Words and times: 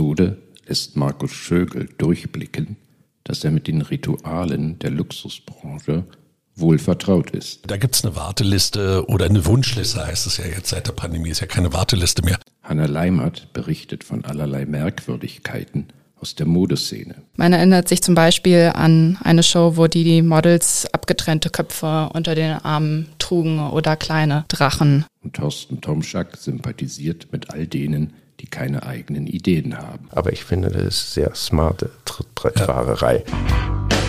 Episode 0.00 0.38
lässt 0.66 0.96
Markus 0.96 1.30
Schögel 1.30 1.86
durchblicken, 1.98 2.76
dass 3.22 3.44
er 3.44 3.50
mit 3.50 3.66
den 3.66 3.82
Ritualen 3.82 4.78
der 4.78 4.90
Luxusbranche 4.92 6.04
wohl 6.54 6.78
vertraut 6.78 7.32
ist. 7.32 7.60
Da 7.66 7.76
gibt 7.76 7.96
es 7.96 8.02
eine 8.02 8.16
Warteliste 8.16 9.04
oder 9.08 9.26
eine 9.26 9.44
Wunschliste, 9.44 10.06
heißt 10.06 10.26
es 10.26 10.38
ja 10.38 10.46
jetzt 10.46 10.70
seit 10.70 10.86
der 10.86 10.92
Pandemie, 10.92 11.28
ist 11.28 11.40
ja 11.40 11.46
keine 11.46 11.74
Warteliste 11.74 12.22
mehr. 12.22 12.38
Hanna 12.62 12.86
Leimert 12.86 13.52
berichtet 13.52 14.02
von 14.02 14.24
allerlei 14.24 14.64
Merkwürdigkeiten 14.64 15.88
aus 16.18 16.34
der 16.34 16.46
Modeszene. 16.46 17.16
Man 17.36 17.52
erinnert 17.52 17.86
sich 17.86 18.00
zum 18.00 18.14
Beispiel 18.14 18.72
an 18.74 19.18
eine 19.22 19.42
Show, 19.42 19.76
wo 19.76 19.86
die 19.86 20.22
Models 20.22 20.86
abgetrennte 20.94 21.50
Köpfe 21.50 22.08
unter 22.14 22.34
den 22.34 22.52
Armen 22.52 23.10
trugen 23.18 23.60
oder 23.68 23.96
kleine 23.96 24.46
Drachen. 24.48 25.04
Und 25.22 25.34
Thorsten 25.34 25.82
Tomschak 25.82 26.38
sympathisiert 26.38 27.30
mit 27.32 27.50
all 27.50 27.66
denen, 27.66 28.14
die 28.40 28.46
keine 28.46 28.84
eigenen 28.84 29.26
Ideen 29.26 29.76
haben. 29.78 30.08
Aber 30.10 30.32
ich 30.32 30.44
finde, 30.44 30.70
das 30.70 30.84
ist 30.84 31.14
sehr 31.14 31.34
smarte 31.34 31.90
Trittbrettfahrerei. 32.04 33.24
Ja. 33.26 33.99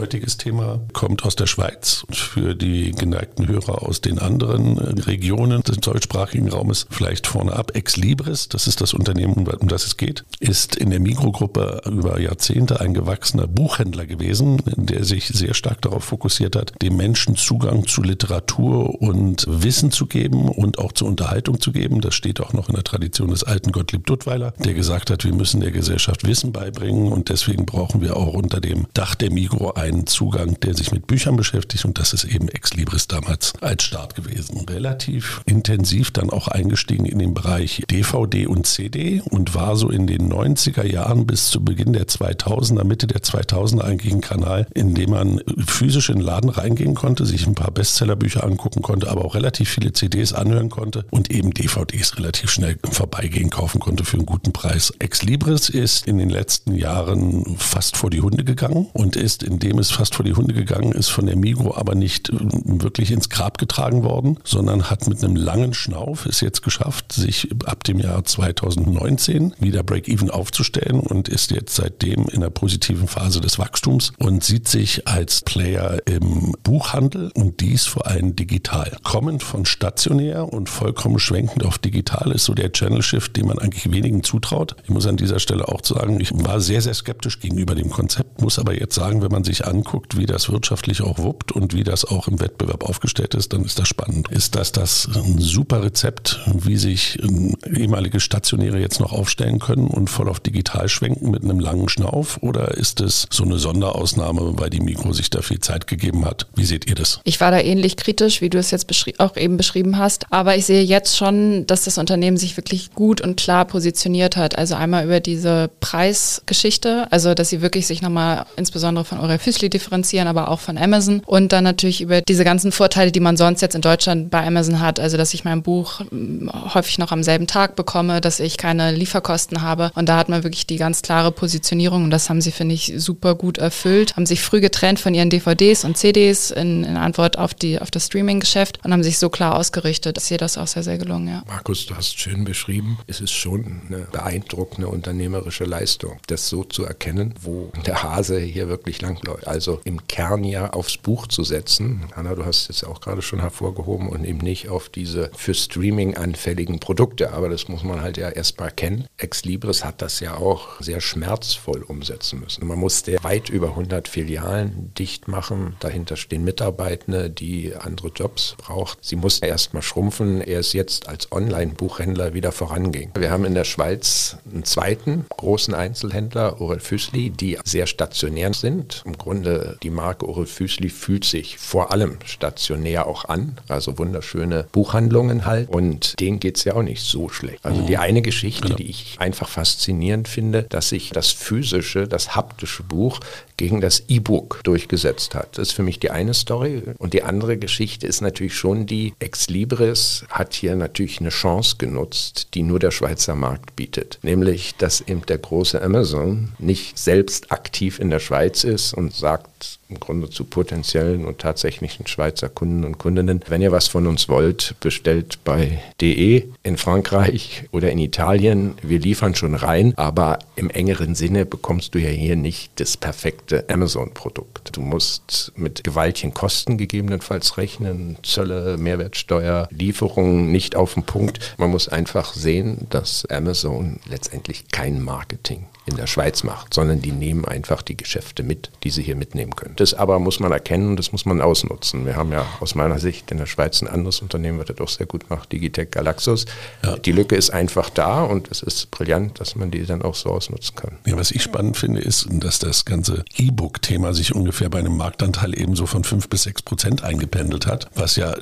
Heutiges 0.00 0.38
Thema 0.38 0.80
kommt 0.94 1.24
aus 1.24 1.36
der 1.36 1.46
Schweiz. 1.46 2.06
Für 2.10 2.54
die 2.54 2.92
geneigten 2.92 3.46
Hörer 3.46 3.82
aus 3.82 4.00
den 4.00 4.18
anderen 4.18 4.78
Regionen 4.78 5.60
des 5.62 5.76
deutschsprachigen 5.76 6.48
Raumes 6.48 6.86
vielleicht 6.88 7.26
vorne 7.26 7.52
ab. 7.52 7.72
Ex 7.74 7.98
Libris, 7.98 8.48
das 8.48 8.66
ist 8.66 8.80
das 8.80 8.94
Unternehmen, 8.94 9.46
um 9.46 9.68
das 9.68 9.86
es 9.86 9.98
geht, 9.98 10.24
ist 10.38 10.76
in 10.76 10.88
der 10.88 11.00
Mikrogruppe 11.00 11.82
über 11.84 12.18
Jahrzehnte 12.18 12.80
ein 12.80 12.94
gewachsener 12.94 13.46
Buchhändler 13.46 14.06
gewesen, 14.06 14.62
der 14.76 15.04
sich 15.04 15.28
sehr 15.28 15.52
stark 15.52 15.82
darauf 15.82 16.04
fokussiert 16.04 16.56
hat, 16.56 16.72
dem 16.80 16.96
Menschen 16.96 17.36
Zugang 17.36 17.86
zu 17.86 18.02
Literatur 18.02 19.02
und 19.02 19.44
Wissen 19.48 19.90
zu 19.90 20.06
geben 20.06 20.48
und 20.48 20.78
auch 20.78 20.92
zur 20.92 21.08
Unterhaltung 21.08 21.60
zu 21.60 21.72
geben. 21.72 22.00
Das 22.00 22.14
steht 22.14 22.40
auch 22.40 22.54
noch 22.54 22.70
in 22.70 22.74
der 22.74 22.84
Tradition 22.84 23.28
des 23.30 23.44
alten 23.44 23.70
Gottlieb 23.70 24.06
Duttweiler, 24.06 24.54
der 24.64 24.72
gesagt 24.72 25.10
hat, 25.10 25.24
wir 25.24 25.34
müssen 25.34 25.60
der 25.60 25.72
Gesellschaft 25.72 26.26
Wissen 26.26 26.52
beibringen 26.52 27.12
und 27.12 27.28
deswegen 27.28 27.66
brauchen 27.66 28.00
wir 28.00 28.16
auch 28.16 28.32
unter 28.32 28.60
dem 28.60 28.86
Dach 28.94 29.14
der 29.14 29.30
Migro 29.30 29.72
einen 29.92 30.06
Zugang, 30.06 30.58
der 30.60 30.74
sich 30.74 30.92
mit 30.92 31.06
Büchern 31.06 31.36
beschäftigt 31.36 31.84
und 31.84 31.98
das 31.98 32.12
ist 32.12 32.24
eben 32.24 32.48
Ex 32.48 32.74
Libris 32.74 33.08
damals 33.08 33.52
als 33.60 33.82
Start 33.82 34.14
gewesen. 34.14 34.64
Relativ 34.68 35.42
intensiv 35.46 36.10
dann 36.10 36.30
auch 36.30 36.48
eingestiegen 36.48 37.06
in 37.06 37.18
den 37.18 37.34
Bereich 37.34 37.82
DVD 37.90 38.46
und 38.46 38.66
CD 38.66 39.22
und 39.30 39.54
war 39.54 39.76
so 39.76 39.90
in 39.90 40.06
den 40.06 40.32
90er 40.32 40.84
Jahren 40.84 41.26
bis 41.26 41.50
zu 41.50 41.64
Beginn 41.64 41.92
der 41.92 42.06
2000er, 42.06 42.84
Mitte 42.84 43.06
der 43.06 43.22
2000er 43.22 43.82
eigentlich 43.82 44.12
ein 44.12 44.20
Kanal, 44.20 44.66
in 44.74 44.94
dem 44.94 45.10
man 45.10 45.40
physisch 45.66 46.08
in 46.08 46.16
den 46.16 46.24
Laden 46.24 46.50
reingehen 46.50 46.94
konnte, 46.94 47.26
sich 47.26 47.46
ein 47.46 47.54
paar 47.54 47.70
Bestsellerbücher 47.70 48.44
angucken 48.44 48.82
konnte, 48.82 49.10
aber 49.10 49.24
auch 49.24 49.34
relativ 49.34 49.70
viele 49.70 49.92
CDs 49.92 50.32
anhören 50.32 50.70
konnte 50.70 51.04
und 51.10 51.30
eben 51.30 51.52
DVDs 51.52 52.16
relativ 52.16 52.50
schnell 52.50 52.78
Vorbeigehen 52.90 53.50
kaufen 53.50 53.80
konnte 53.80 54.04
für 54.04 54.16
einen 54.16 54.26
guten 54.26 54.52
Preis. 54.52 54.92
Ex 54.98 55.22
Libris 55.22 55.68
ist 55.68 56.06
in 56.06 56.18
den 56.18 56.30
letzten 56.30 56.74
Jahren 56.74 57.56
fast 57.58 57.96
vor 57.96 58.10
die 58.10 58.20
Hunde 58.20 58.44
gegangen 58.44 58.88
und 58.92 59.16
ist 59.16 59.42
in 59.42 59.58
dem 59.58 59.78
es 59.80 59.90
fast 59.90 60.14
vor 60.14 60.24
die 60.24 60.34
Hunde 60.34 60.54
gegangen 60.54 60.92
ist, 60.92 61.08
von 61.08 61.26
der 61.26 61.36
Migro 61.36 61.74
aber 61.76 61.94
nicht 61.94 62.28
äh, 62.28 62.36
wirklich 62.40 63.10
ins 63.10 63.28
Grab 63.28 63.58
getragen 63.58 64.02
worden, 64.02 64.38
sondern 64.44 64.90
hat 64.90 65.08
mit 65.08 65.22
einem 65.24 65.36
langen 65.36 65.74
Schnauf 65.74 66.26
es 66.26 66.40
jetzt 66.40 66.62
geschafft, 66.62 67.12
sich 67.12 67.48
ab 67.64 67.84
dem 67.84 67.98
Jahr 67.98 68.24
2019 68.24 69.54
wieder 69.58 69.82
Break-Even 69.82 70.30
aufzustellen 70.30 71.00
und 71.00 71.28
ist 71.28 71.50
jetzt 71.50 71.74
seitdem 71.74 72.26
in 72.26 72.40
der 72.40 72.50
positiven 72.50 73.08
Phase 73.08 73.40
des 73.40 73.58
Wachstums 73.58 74.12
und 74.18 74.44
sieht 74.44 74.68
sich 74.68 75.08
als 75.08 75.42
Player 75.42 75.98
im 76.06 76.54
Buchhandel 76.62 77.30
und 77.34 77.60
dies 77.60 77.86
vor 77.86 78.06
allem 78.06 78.36
digital. 78.36 78.96
Kommend 79.02 79.42
von 79.42 79.64
stationär 79.64 80.52
und 80.52 80.68
vollkommen 80.68 81.18
schwenkend 81.18 81.64
auf 81.64 81.78
digital 81.78 82.32
ist 82.32 82.44
so 82.44 82.54
der 82.54 82.72
Channel 82.72 83.02
Shift, 83.02 83.36
den 83.36 83.46
man 83.46 83.58
eigentlich 83.58 83.90
wenigen 83.90 84.22
zutraut. 84.22 84.76
Ich 84.84 84.90
muss 84.90 85.06
an 85.06 85.16
dieser 85.16 85.40
Stelle 85.40 85.68
auch 85.68 85.84
sagen, 85.84 86.20
ich 86.20 86.32
war 86.32 86.60
sehr, 86.60 86.82
sehr 86.82 86.94
skeptisch 86.94 87.40
gegenüber 87.40 87.74
dem 87.74 87.90
Konzept, 87.90 88.40
muss 88.40 88.58
aber 88.58 88.78
jetzt 88.78 88.94
sagen, 88.94 89.22
wenn 89.22 89.30
man 89.30 89.44
sich 89.44 89.66
anguckt, 89.70 90.16
wie 90.16 90.26
das 90.26 90.50
wirtschaftlich 90.50 91.02
auch 91.02 91.18
wuppt 91.18 91.52
und 91.52 91.74
wie 91.74 91.84
das 91.84 92.04
auch 92.04 92.28
im 92.28 92.40
Wettbewerb 92.40 92.84
aufgestellt 92.84 93.34
ist, 93.34 93.52
dann 93.52 93.64
ist 93.64 93.78
das 93.78 93.88
spannend. 93.88 94.28
Ist 94.28 94.54
das 94.54 94.72
das 94.72 95.08
ein 95.14 95.38
super 95.38 95.82
Rezept, 95.82 96.40
wie 96.46 96.76
sich 96.76 97.18
ehemalige 97.64 98.20
Stationäre 98.20 98.78
jetzt 98.78 99.00
noch 99.00 99.12
aufstellen 99.12 99.58
können 99.58 99.86
und 99.86 100.10
voll 100.10 100.28
auf 100.28 100.40
digital 100.40 100.88
schwenken 100.88 101.30
mit 101.30 101.42
einem 101.42 101.60
langen 101.60 101.88
Schnauf? 101.88 102.42
Oder 102.42 102.76
ist 102.76 103.00
es 103.00 103.26
so 103.30 103.44
eine 103.44 103.58
Sonderausnahme, 103.58 104.58
weil 104.58 104.70
die 104.70 104.80
Mikro 104.80 105.12
sich 105.12 105.30
da 105.30 105.42
viel 105.42 105.60
Zeit 105.60 105.86
gegeben 105.86 106.24
hat? 106.24 106.46
Wie 106.54 106.64
seht 106.64 106.88
ihr 106.88 106.94
das? 106.94 107.20
Ich 107.24 107.40
war 107.40 107.50
da 107.50 107.60
ähnlich 107.60 107.96
kritisch, 107.96 108.40
wie 108.40 108.50
du 108.50 108.58
es 108.58 108.70
jetzt 108.70 108.90
auch 109.18 109.36
eben 109.36 109.56
beschrieben 109.56 109.98
hast. 109.98 110.26
Aber 110.30 110.56
ich 110.56 110.66
sehe 110.66 110.82
jetzt 110.82 111.16
schon, 111.16 111.66
dass 111.66 111.84
das 111.84 111.98
Unternehmen 111.98 112.36
sich 112.36 112.56
wirklich 112.56 112.92
gut 112.92 113.20
und 113.20 113.36
klar 113.36 113.64
positioniert 113.64 114.36
hat. 114.36 114.58
Also 114.58 114.74
einmal 114.74 115.04
über 115.04 115.20
diese 115.20 115.70
Preisgeschichte, 115.80 117.06
also 117.10 117.34
dass 117.34 117.50
sie 117.50 117.62
wirklich 117.62 117.86
sich 117.86 118.02
nochmal 118.02 118.46
insbesondere 118.56 119.04
von 119.04 119.18
eurer 119.18 119.38
Füßli 119.60 119.70
differenzieren, 119.70 120.26
aber 120.26 120.48
auch 120.48 120.60
von 120.60 120.78
Amazon. 120.78 121.22
Und 121.26 121.52
dann 121.52 121.64
natürlich 121.64 122.00
über 122.00 122.22
diese 122.22 122.44
ganzen 122.44 122.72
Vorteile, 122.72 123.12
die 123.12 123.20
man 123.20 123.36
sonst 123.36 123.60
jetzt 123.60 123.74
in 123.74 123.82
Deutschland 123.82 124.30
bei 124.30 124.46
Amazon 124.46 124.80
hat. 124.80 124.98
Also, 124.98 125.16
dass 125.16 125.34
ich 125.34 125.44
mein 125.44 125.62
Buch 125.62 126.00
hm, 126.00 126.50
häufig 126.74 126.98
noch 126.98 127.12
am 127.12 127.22
selben 127.22 127.46
Tag 127.46 127.76
bekomme, 127.76 128.20
dass 128.20 128.40
ich 128.40 128.56
keine 128.56 128.92
Lieferkosten 128.92 129.62
habe. 129.62 129.90
Und 129.94 130.08
da 130.08 130.16
hat 130.16 130.28
man 130.28 130.42
wirklich 130.42 130.66
die 130.66 130.76
ganz 130.76 131.02
klare 131.02 131.30
Positionierung. 131.30 132.04
Und 132.04 132.10
das 132.10 132.30
haben 132.30 132.40
sie, 132.40 132.52
finde 132.52 132.74
ich, 132.74 132.94
super 132.96 133.34
gut 133.34 133.58
erfüllt. 133.58 134.16
Haben 134.16 134.26
sich 134.26 134.40
früh 134.40 134.60
getrennt 134.60 134.98
von 134.98 135.14
ihren 135.14 135.30
DVDs 135.30 135.84
und 135.84 135.96
CDs 135.96 136.50
in, 136.50 136.84
in 136.84 136.96
Antwort 136.96 137.38
auf, 137.38 137.54
die, 137.54 137.78
auf 137.80 137.90
das 137.90 138.06
Streaming-Geschäft 138.06 138.80
und 138.84 138.92
haben 138.92 139.02
sich 139.02 139.18
so 139.18 139.28
klar 139.28 139.56
ausgerichtet. 139.56 140.18
Ich 140.18 140.24
sehe 140.24 140.38
das 140.38 140.56
auch 140.56 140.66
sehr, 140.66 140.82
sehr 140.82 140.98
gelungen, 140.98 141.28
ja. 141.28 141.42
Markus, 141.46 141.86
du 141.86 141.94
hast 141.94 142.18
schön 142.18 142.44
beschrieben. 142.44 142.98
Es 143.06 143.20
ist 143.20 143.32
schon 143.32 143.82
eine 143.88 144.06
beeindruckende 144.12 144.88
unternehmerische 144.88 145.64
Leistung, 145.64 146.18
das 146.26 146.48
so 146.48 146.64
zu 146.64 146.84
erkennen, 146.84 147.34
wo 147.42 147.72
der 147.86 148.02
Hase 148.02 148.38
hier 148.38 148.68
wirklich 148.68 149.00
langläuft. 149.02 149.39
Also 149.46 149.80
im 149.84 150.06
Kern 150.06 150.44
ja 150.44 150.70
aufs 150.70 150.96
Buch 150.96 151.26
zu 151.26 151.44
setzen. 151.44 152.04
Anna, 152.14 152.34
du 152.34 152.44
hast 152.44 152.70
es 152.70 152.84
auch 152.84 153.00
gerade 153.00 153.22
schon 153.22 153.40
hervorgehoben 153.40 154.08
und 154.08 154.24
eben 154.24 154.38
nicht 154.38 154.68
auf 154.68 154.88
diese 154.88 155.30
für 155.36 155.54
Streaming 155.54 156.16
anfälligen 156.16 156.80
Produkte. 156.80 157.32
Aber 157.32 157.48
das 157.48 157.68
muss 157.68 157.84
man 157.84 158.00
halt 158.00 158.16
ja 158.16 158.28
erstmal 158.28 158.70
kennen. 158.70 159.06
Ex 159.16 159.44
Libris 159.44 159.84
hat 159.84 160.02
das 160.02 160.20
ja 160.20 160.36
auch 160.36 160.80
sehr 160.80 161.00
schmerzvoll 161.00 161.82
umsetzen 161.82 162.40
müssen. 162.40 162.66
Man 162.66 162.78
musste 162.78 163.22
weit 163.22 163.48
über 163.48 163.70
100 163.70 164.08
Filialen 164.08 164.92
dicht 164.98 165.28
machen. 165.28 165.76
Dahinter 165.80 166.16
stehen 166.16 166.44
Mitarbeitende, 166.44 167.30
die 167.30 167.74
andere 167.74 168.08
Jobs 168.08 168.56
braucht. 168.58 168.98
Sie 169.00 169.16
mussten 169.16 169.44
erstmal 169.44 169.82
schrumpfen. 169.82 170.40
Er 170.40 170.60
ist 170.60 170.72
jetzt 170.72 171.08
als 171.08 171.32
Online-Buchhändler 171.32 172.34
wieder 172.34 172.52
voranging. 172.52 173.10
Wir 173.14 173.30
haben 173.30 173.44
in 173.44 173.54
der 173.54 173.64
Schweiz 173.64 174.36
einen 174.50 174.64
zweiten 174.64 175.26
großen 175.36 175.74
Einzelhändler, 175.74 176.60
Orel 176.60 176.80
Füßli, 176.80 177.30
die 177.30 177.58
sehr 177.64 177.86
stationär 177.86 178.52
sind. 178.54 179.02
Im 179.04 179.16
Grunde 179.16 179.29
Grunde 179.30 179.78
die 179.84 179.90
Marke 179.90 180.28
Orel 180.28 180.44
Füßli 180.44 180.88
fühlt 180.88 181.24
sich 181.24 181.56
vor 181.56 181.92
allem 181.92 182.18
stationär 182.24 183.06
auch 183.06 183.26
an. 183.26 183.56
Also 183.68 183.96
wunderschöne 183.96 184.66
Buchhandlungen 184.72 185.46
halt. 185.46 185.68
Und 185.68 186.18
denen 186.18 186.40
geht 186.40 186.56
es 186.56 186.64
ja 186.64 186.74
auch 186.74 186.82
nicht 186.82 187.02
so 187.02 187.28
schlecht. 187.28 187.64
Also 187.64 187.82
die 187.82 187.96
eine 187.96 188.22
Geschichte, 188.22 188.62
genau. 188.62 188.74
die 188.74 188.90
ich 188.90 189.14
einfach 189.20 189.48
faszinierend 189.48 190.26
finde, 190.26 190.64
dass 190.64 190.88
sich 190.88 191.10
das 191.10 191.30
physische, 191.30 192.08
das 192.08 192.34
haptische 192.34 192.82
Buch 192.82 193.20
gegen 193.56 193.80
das 193.80 194.04
E-Book 194.08 194.62
durchgesetzt 194.64 195.36
hat. 195.36 195.58
Das 195.58 195.68
ist 195.68 195.74
für 195.74 195.82
mich 195.84 196.00
die 196.00 196.10
eine 196.10 196.34
Story. 196.34 196.82
Und 196.98 197.12
die 197.12 197.22
andere 197.22 197.56
Geschichte 197.56 198.08
ist 198.08 198.22
natürlich 198.22 198.56
schon 198.56 198.86
die, 198.86 199.14
Ex 199.20 199.48
Libris 199.48 200.24
hat 200.30 200.54
hier 200.54 200.74
natürlich 200.74 201.20
eine 201.20 201.28
Chance 201.28 201.76
genutzt, 201.78 202.48
die 202.54 202.62
nur 202.62 202.80
der 202.80 202.90
Schweizer 202.90 203.36
Markt 203.36 203.76
bietet. 203.76 204.18
Nämlich, 204.22 204.74
dass 204.76 205.02
eben 205.02 205.24
der 205.26 205.38
große 205.38 205.80
Amazon 205.80 206.48
nicht 206.58 206.98
selbst 206.98 207.52
aktiv 207.52 208.00
in 208.00 208.10
der 208.10 208.18
Schweiz 208.18 208.64
ist 208.64 208.94
und 208.94 209.19
sagt, 209.20 209.79
im 209.90 210.00
Grunde 210.00 210.30
zu 210.30 210.44
potenziellen 210.44 211.24
und 211.24 211.38
tatsächlichen 211.38 212.06
Schweizer 212.06 212.48
Kunden 212.48 212.84
und 212.84 212.98
Kundinnen, 212.98 213.40
wenn 213.48 213.62
ihr 213.62 213.72
was 213.72 213.88
von 213.88 214.06
uns 214.06 214.28
wollt, 214.28 214.74
bestellt 214.80 215.38
bei 215.44 215.82
DE 216.00 216.48
in 216.62 216.76
Frankreich 216.76 217.64
oder 217.72 217.90
in 217.90 217.98
Italien. 217.98 218.74
Wir 218.82 219.00
liefern 219.00 219.34
schon 219.34 219.54
rein, 219.54 219.92
aber 219.96 220.38
im 220.56 220.70
engeren 220.70 221.14
Sinne 221.14 221.44
bekommst 221.44 221.94
du 221.94 221.98
ja 221.98 222.10
hier 222.10 222.36
nicht 222.36 222.72
das 222.76 222.96
perfekte 222.96 223.64
Amazon-Produkt. 223.68 224.76
Du 224.76 224.80
musst 224.80 225.52
mit 225.56 225.84
gewaltigen 225.84 226.34
Kosten 226.34 226.78
gegebenenfalls 226.78 227.56
rechnen, 227.56 228.16
Zölle, 228.22 228.76
Mehrwertsteuer, 228.78 229.68
Lieferungen 229.70 230.52
nicht 230.52 230.76
auf 230.76 230.94
den 230.94 231.02
Punkt. 231.02 231.54
Man 231.58 231.70
muss 231.70 231.88
einfach 231.88 232.34
sehen, 232.34 232.86
dass 232.90 233.26
Amazon 233.26 233.98
letztendlich 234.08 234.68
kein 234.68 235.02
Marketing 235.02 235.66
in 235.86 235.96
der 235.96 236.06
Schweiz 236.06 236.44
macht, 236.44 236.74
sondern 236.74 237.00
die 237.00 237.12
nehmen 237.12 237.44
einfach 237.44 237.82
die 237.82 237.96
Geschäfte 237.96 238.42
mit, 238.42 238.70
die 238.82 238.90
sie 238.90 239.02
hier 239.02 239.16
mitnehmen 239.16 239.56
können. 239.56 239.74
Das 239.80 239.94
aber 239.94 240.18
muss 240.18 240.40
man 240.40 240.52
erkennen 240.52 240.90
und 240.90 240.98
das 240.98 241.10
muss 241.10 241.24
man 241.24 241.40
ausnutzen. 241.40 242.04
Wir 242.04 242.14
haben 242.14 242.32
ja 242.32 242.44
aus 242.60 242.74
meiner 242.74 242.98
Sicht 242.98 243.30
in 243.30 243.38
der 243.38 243.46
Schweiz 243.46 243.80
ein 243.80 243.88
anderes 243.88 244.20
Unternehmen, 244.20 244.58
was 244.58 244.66
das 244.66 244.78
auch 244.78 244.90
sehr 244.90 245.06
gut 245.06 245.30
macht, 245.30 245.52
Digitec 245.52 245.90
Galaxus. 245.90 246.44
Ja. 246.84 246.98
Die 246.98 247.12
Lücke 247.12 247.34
ist 247.34 247.48
einfach 247.48 247.88
da 247.88 248.24
und 248.24 248.50
es 248.50 248.62
ist 248.62 248.90
brillant, 248.90 249.40
dass 249.40 249.56
man 249.56 249.70
die 249.70 249.86
dann 249.86 250.02
auch 250.02 250.14
so 250.14 250.28
ausnutzen 250.28 250.76
kann. 250.76 250.98
Ja, 251.06 251.16
was 251.16 251.30
ich 251.30 251.42
spannend 251.42 251.78
finde, 251.78 252.02
ist, 252.02 252.26
dass 252.30 252.58
das 252.58 252.84
ganze 252.84 253.24
E-Book-Thema 253.38 254.12
sich 254.12 254.34
ungefähr 254.34 254.68
bei 254.68 254.80
einem 254.80 254.98
Marktanteil 254.98 255.58
ebenso 255.58 255.86
von 255.86 256.04
fünf 256.04 256.28
bis 256.28 256.42
sechs 256.42 256.60
Prozent 256.60 257.02
eingependelt 257.02 257.66
hat, 257.66 257.88
was 257.94 258.16
ja 258.16 258.34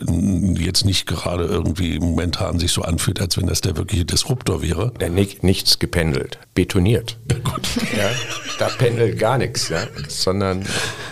jetzt 0.57 0.85
nicht 0.85 1.07
gerade 1.07 1.45
irgendwie 1.45 2.01
momentan 2.01 2.59
sich 2.59 2.73
so 2.73 2.83
anfühlt, 2.83 3.21
als 3.21 3.37
wenn 3.37 3.47
das 3.47 3.61
der 3.61 3.77
wirkliche 3.77 4.05
Disruptor 4.05 4.61
wäre. 4.61 4.93
Ja, 5.01 5.09
nichts 5.09 5.79
gependelt, 5.79 6.41
betoniert. 6.57 7.17
Ja, 7.31 7.39
gut. 7.39 7.69
Ja, 7.97 8.11
da 8.59 8.71
pendelt 8.71 9.21
gar 9.21 9.39
nichts, 9.39 9.69
ja, 9.69 9.87
sondern 10.09 10.67